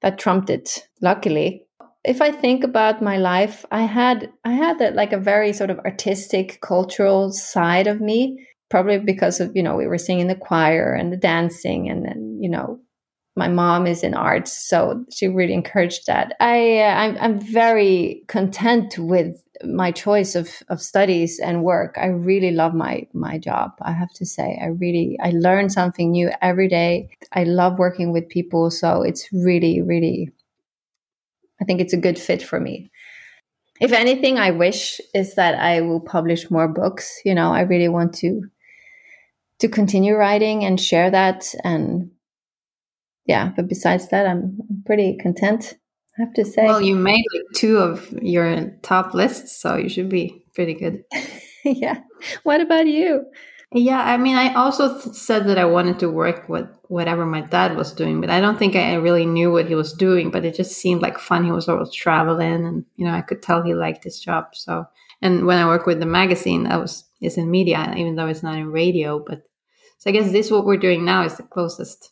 that 0.00 0.18
trumped 0.18 0.50
it 0.50 0.88
luckily. 1.00 1.66
If 2.04 2.20
i 2.20 2.32
think 2.32 2.64
about 2.64 3.00
my 3.00 3.16
life 3.16 3.64
i 3.70 3.82
had 3.82 4.28
i 4.44 4.52
had 4.52 4.80
that 4.80 4.96
like 4.96 5.12
a 5.12 5.18
very 5.18 5.52
sort 5.52 5.70
of 5.70 5.78
artistic 5.80 6.60
cultural 6.60 7.30
side 7.30 7.86
of 7.86 8.00
me 8.00 8.44
probably 8.72 8.98
because 8.98 9.38
of 9.38 9.54
you 9.54 9.62
know 9.62 9.76
we 9.76 9.86
were 9.86 9.98
singing 9.98 10.26
the 10.26 10.34
choir 10.34 10.94
and 10.94 11.12
the 11.12 11.16
dancing 11.16 11.88
and 11.90 12.04
then 12.04 12.38
you 12.40 12.48
know 12.48 12.80
my 13.34 13.48
mom 13.48 13.86
is 13.86 14.02
in 14.02 14.14
arts 14.14 14.52
so 14.52 15.04
she 15.10 15.26
really 15.28 15.54
encouraged 15.54 16.06
that. 16.06 16.34
I 16.40 16.78
uh, 16.78 16.94
I'm, 16.94 17.16
I'm 17.20 17.40
very 17.40 18.24
content 18.28 18.98
with 18.98 19.42
my 19.64 19.92
choice 19.92 20.34
of, 20.34 20.62
of 20.68 20.82
studies 20.82 21.38
and 21.38 21.62
work. 21.62 21.96
I 21.96 22.06
really 22.06 22.50
love 22.50 22.74
my 22.74 23.06
my 23.12 23.38
job 23.38 23.72
i 23.82 23.92
have 23.92 24.12
to 24.14 24.26
say. 24.26 24.58
I 24.60 24.66
really 24.66 25.18
i 25.22 25.30
learn 25.30 25.70
something 25.70 26.10
new 26.10 26.30
every 26.42 26.68
day. 26.68 27.10
I 27.32 27.44
love 27.44 27.78
working 27.78 28.12
with 28.12 28.28
people 28.28 28.70
so 28.70 29.02
it's 29.02 29.28
really 29.32 29.80
really 29.80 30.30
i 31.60 31.64
think 31.64 31.80
it's 31.80 31.94
a 31.94 32.04
good 32.06 32.18
fit 32.18 32.42
for 32.42 32.60
me. 32.60 32.90
If 33.80 33.92
anything 33.92 34.38
i 34.38 34.50
wish 34.50 35.00
is 35.14 35.34
that 35.36 35.54
i 35.54 35.80
will 35.80 36.00
publish 36.00 36.50
more 36.50 36.68
books 36.68 37.20
you 37.24 37.34
know 37.34 37.52
i 37.52 37.62
really 37.62 37.88
want 37.88 38.14
to 38.16 38.42
to 39.58 39.68
continue 39.68 40.14
writing 40.14 40.64
and 40.64 40.80
share 40.80 41.10
that 41.10 41.54
and 41.64 42.10
yeah 43.26 43.52
but 43.56 43.68
besides 43.68 44.08
that 44.08 44.26
i'm, 44.26 44.56
pretty 44.84 45.16
content 45.18 45.74
I 46.18 46.22
have 46.22 46.34
to 46.34 46.44
say. 46.44 46.66
Well, 46.66 46.82
you 46.82 46.94
made 46.94 47.24
like 47.34 47.54
two 47.54 47.78
of 47.78 48.12
your 48.20 48.70
top 48.82 49.14
lists, 49.14 49.56
so 49.60 49.76
you 49.76 49.88
should 49.88 50.10
be 50.10 50.44
pretty 50.54 50.74
good. 50.74 51.04
yeah. 51.64 52.00
What 52.42 52.60
about 52.60 52.86
you? 52.86 53.24
Yeah, 53.74 54.02
I 54.02 54.18
mean, 54.18 54.36
I 54.36 54.52
also 54.52 55.00
th- 55.00 55.14
said 55.14 55.46
that 55.46 55.56
I 55.56 55.64
wanted 55.64 55.98
to 56.00 56.10
work 56.10 56.46
with 56.50 56.68
whatever 56.88 57.24
my 57.24 57.40
dad 57.40 57.74
was 57.74 57.92
doing, 57.92 58.20
but 58.20 58.28
I 58.28 58.38
don't 58.38 58.58
think 58.58 58.76
I 58.76 58.94
really 58.94 59.24
knew 59.24 59.50
what 59.50 59.66
he 59.66 59.74
was 59.74 59.94
doing. 59.94 60.30
But 60.30 60.44
it 60.44 60.54
just 60.54 60.72
seemed 60.72 61.00
like 61.00 61.18
fun. 61.18 61.44
He 61.44 61.50
was 61.50 61.68
always 61.68 61.92
traveling, 61.92 62.66
and 62.66 62.84
you 62.96 63.06
know, 63.06 63.14
I 63.14 63.22
could 63.22 63.40
tell 63.40 63.62
he 63.62 63.72
liked 63.72 64.04
his 64.04 64.20
job. 64.20 64.48
So, 64.52 64.84
and 65.22 65.46
when 65.46 65.56
I 65.56 65.66
work 65.66 65.86
with 65.86 66.00
the 66.00 66.06
magazine, 66.06 66.64
that 66.64 66.78
was 66.78 67.04
is 67.22 67.38
in 67.38 67.50
media, 67.50 67.94
even 67.96 68.16
though 68.16 68.26
it's 68.26 68.42
not 68.42 68.58
in 68.58 68.70
radio. 68.70 69.18
But 69.18 69.48
so 69.96 70.10
I 70.10 70.12
guess 70.12 70.30
this 70.30 70.50
what 70.50 70.66
we're 70.66 70.76
doing 70.76 71.06
now 71.06 71.24
is 71.24 71.38
the 71.38 71.42
closest. 71.42 72.11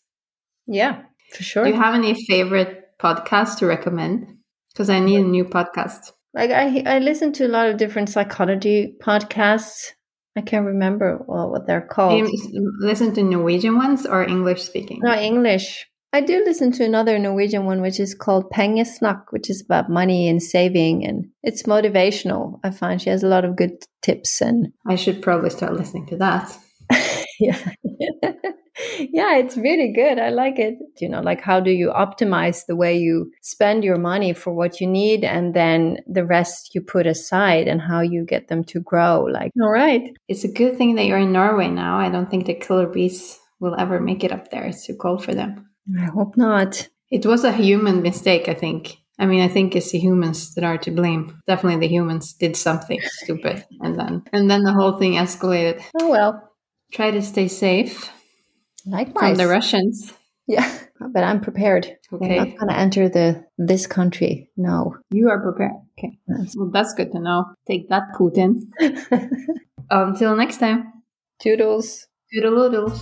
Yeah, 0.70 1.02
for 1.34 1.42
sure. 1.42 1.64
Do 1.64 1.70
you 1.70 1.76
have 1.76 1.94
any 1.94 2.14
favorite 2.26 2.98
podcasts 2.98 3.58
to 3.58 3.66
recommend? 3.66 4.36
Because 4.72 4.88
I 4.88 5.00
need 5.00 5.20
a 5.20 5.24
new 5.24 5.44
podcast. 5.44 6.12
Like 6.32 6.50
I, 6.50 6.82
I 6.86 6.98
listen 7.00 7.32
to 7.34 7.46
a 7.46 7.48
lot 7.48 7.68
of 7.68 7.76
different 7.76 8.08
psychology 8.08 8.94
podcasts. 9.02 9.92
I 10.36 10.42
can't 10.42 10.64
remember 10.64 11.24
well, 11.26 11.50
what 11.50 11.66
they're 11.66 11.80
called. 11.80 12.30
listen 12.78 13.12
to 13.14 13.22
Norwegian 13.22 13.76
ones 13.76 14.06
or 14.06 14.22
English 14.22 14.62
speaking? 14.62 15.00
No, 15.02 15.12
English. 15.12 15.86
I 16.12 16.20
do 16.20 16.42
listen 16.44 16.72
to 16.72 16.84
another 16.84 17.18
Norwegian 17.18 17.66
one, 17.66 17.82
which 17.82 17.98
is 17.98 18.14
called 18.14 18.50
Pengesnakk, 18.50 19.24
which 19.30 19.50
is 19.50 19.62
about 19.62 19.90
money 19.90 20.28
and 20.28 20.42
saving, 20.42 21.04
and 21.04 21.26
it's 21.42 21.64
motivational. 21.64 22.58
I 22.64 22.70
find 22.70 23.02
she 23.02 23.10
has 23.10 23.22
a 23.22 23.28
lot 23.28 23.44
of 23.44 23.56
good 23.56 23.84
tips, 24.02 24.40
and 24.40 24.72
I 24.86 24.96
should 24.96 25.20
probably 25.22 25.50
start 25.50 25.74
listening 25.74 26.06
to 26.06 26.16
that. 26.18 26.56
yeah. 27.40 27.58
yeah, 28.98 29.36
it's 29.36 29.56
really 29.56 29.92
good. 29.92 30.18
I 30.18 30.30
like 30.30 30.58
it. 30.58 30.78
You 30.98 31.08
know, 31.08 31.20
like 31.20 31.40
how 31.40 31.60
do 31.60 31.70
you 31.70 31.90
optimize 31.90 32.66
the 32.66 32.76
way 32.76 32.96
you 32.96 33.30
spend 33.42 33.84
your 33.84 33.98
money 33.98 34.32
for 34.32 34.52
what 34.52 34.80
you 34.80 34.86
need 34.86 35.24
and 35.24 35.54
then 35.54 35.98
the 36.06 36.24
rest 36.24 36.74
you 36.74 36.80
put 36.80 37.06
aside 37.06 37.68
and 37.68 37.80
how 37.80 38.00
you 38.00 38.24
get 38.24 38.48
them 38.48 38.64
to 38.64 38.80
grow? 38.80 39.22
Like, 39.24 39.52
all 39.60 39.70
right. 39.70 40.16
It's 40.28 40.44
a 40.44 40.52
good 40.52 40.76
thing 40.76 40.94
that 40.96 41.06
you're 41.06 41.18
in 41.18 41.32
Norway 41.32 41.68
now. 41.68 41.98
I 41.98 42.08
don't 42.08 42.30
think 42.30 42.46
the 42.46 42.54
killer 42.54 42.86
bees 42.86 43.38
will 43.60 43.74
ever 43.78 44.00
make 44.00 44.24
it 44.24 44.32
up 44.32 44.50
there. 44.50 44.64
It's 44.64 44.86
too 44.86 44.96
cold 44.96 45.24
for 45.24 45.34
them. 45.34 45.68
I 45.98 46.04
hope 46.04 46.36
not. 46.36 46.88
It 47.10 47.26
was 47.26 47.44
a 47.44 47.52
human 47.52 48.02
mistake, 48.02 48.48
I 48.48 48.54
think. 48.54 48.96
I 49.18 49.26
mean, 49.26 49.42
I 49.42 49.48
think 49.48 49.76
it's 49.76 49.90
the 49.90 49.98
humans 49.98 50.54
that 50.54 50.64
are 50.64 50.78
to 50.78 50.90
blame. 50.90 51.38
Definitely 51.46 51.86
the 51.86 51.92
humans 51.92 52.32
did 52.32 52.56
something 52.56 53.00
stupid 53.02 53.66
and 53.80 53.98
then 53.98 54.22
and 54.32 54.50
then 54.50 54.62
the 54.62 54.72
whole 54.72 54.98
thing 54.98 55.14
escalated. 55.14 55.82
Oh 56.00 56.08
well. 56.08 56.50
Try 56.92 57.10
to 57.10 57.20
stay 57.20 57.46
safe. 57.46 58.10
Likewise. 58.86 59.30
From 59.30 59.34
the 59.36 59.48
Russians. 59.48 60.12
Yeah, 60.46 60.68
but 61.12 61.22
I'm 61.22 61.40
prepared. 61.40 61.96
Okay. 62.12 62.38
I'm 62.38 62.48
not 62.48 62.58
going 62.58 62.68
to 62.68 62.76
enter 62.76 63.08
the 63.08 63.44
this 63.56 63.86
country. 63.86 64.50
No. 64.56 64.96
You 65.10 65.30
are 65.30 65.40
prepared. 65.40 65.72
Okay. 65.98 66.18
Yes. 66.26 66.54
Well, 66.56 66.70
that's 66.72 66.92
good 66.94 67.12
to 67.12 67.20
know. 67.20 67.44
Take 67.68 67.88
that, 67.88 68.02
Putin. 68.18 68.62
Until 69.90 70.36
next 70.36 70.58
time. 70.58 70.92
Toodles. 71.38 72.06
Toodle-oodles. 72.32 73.00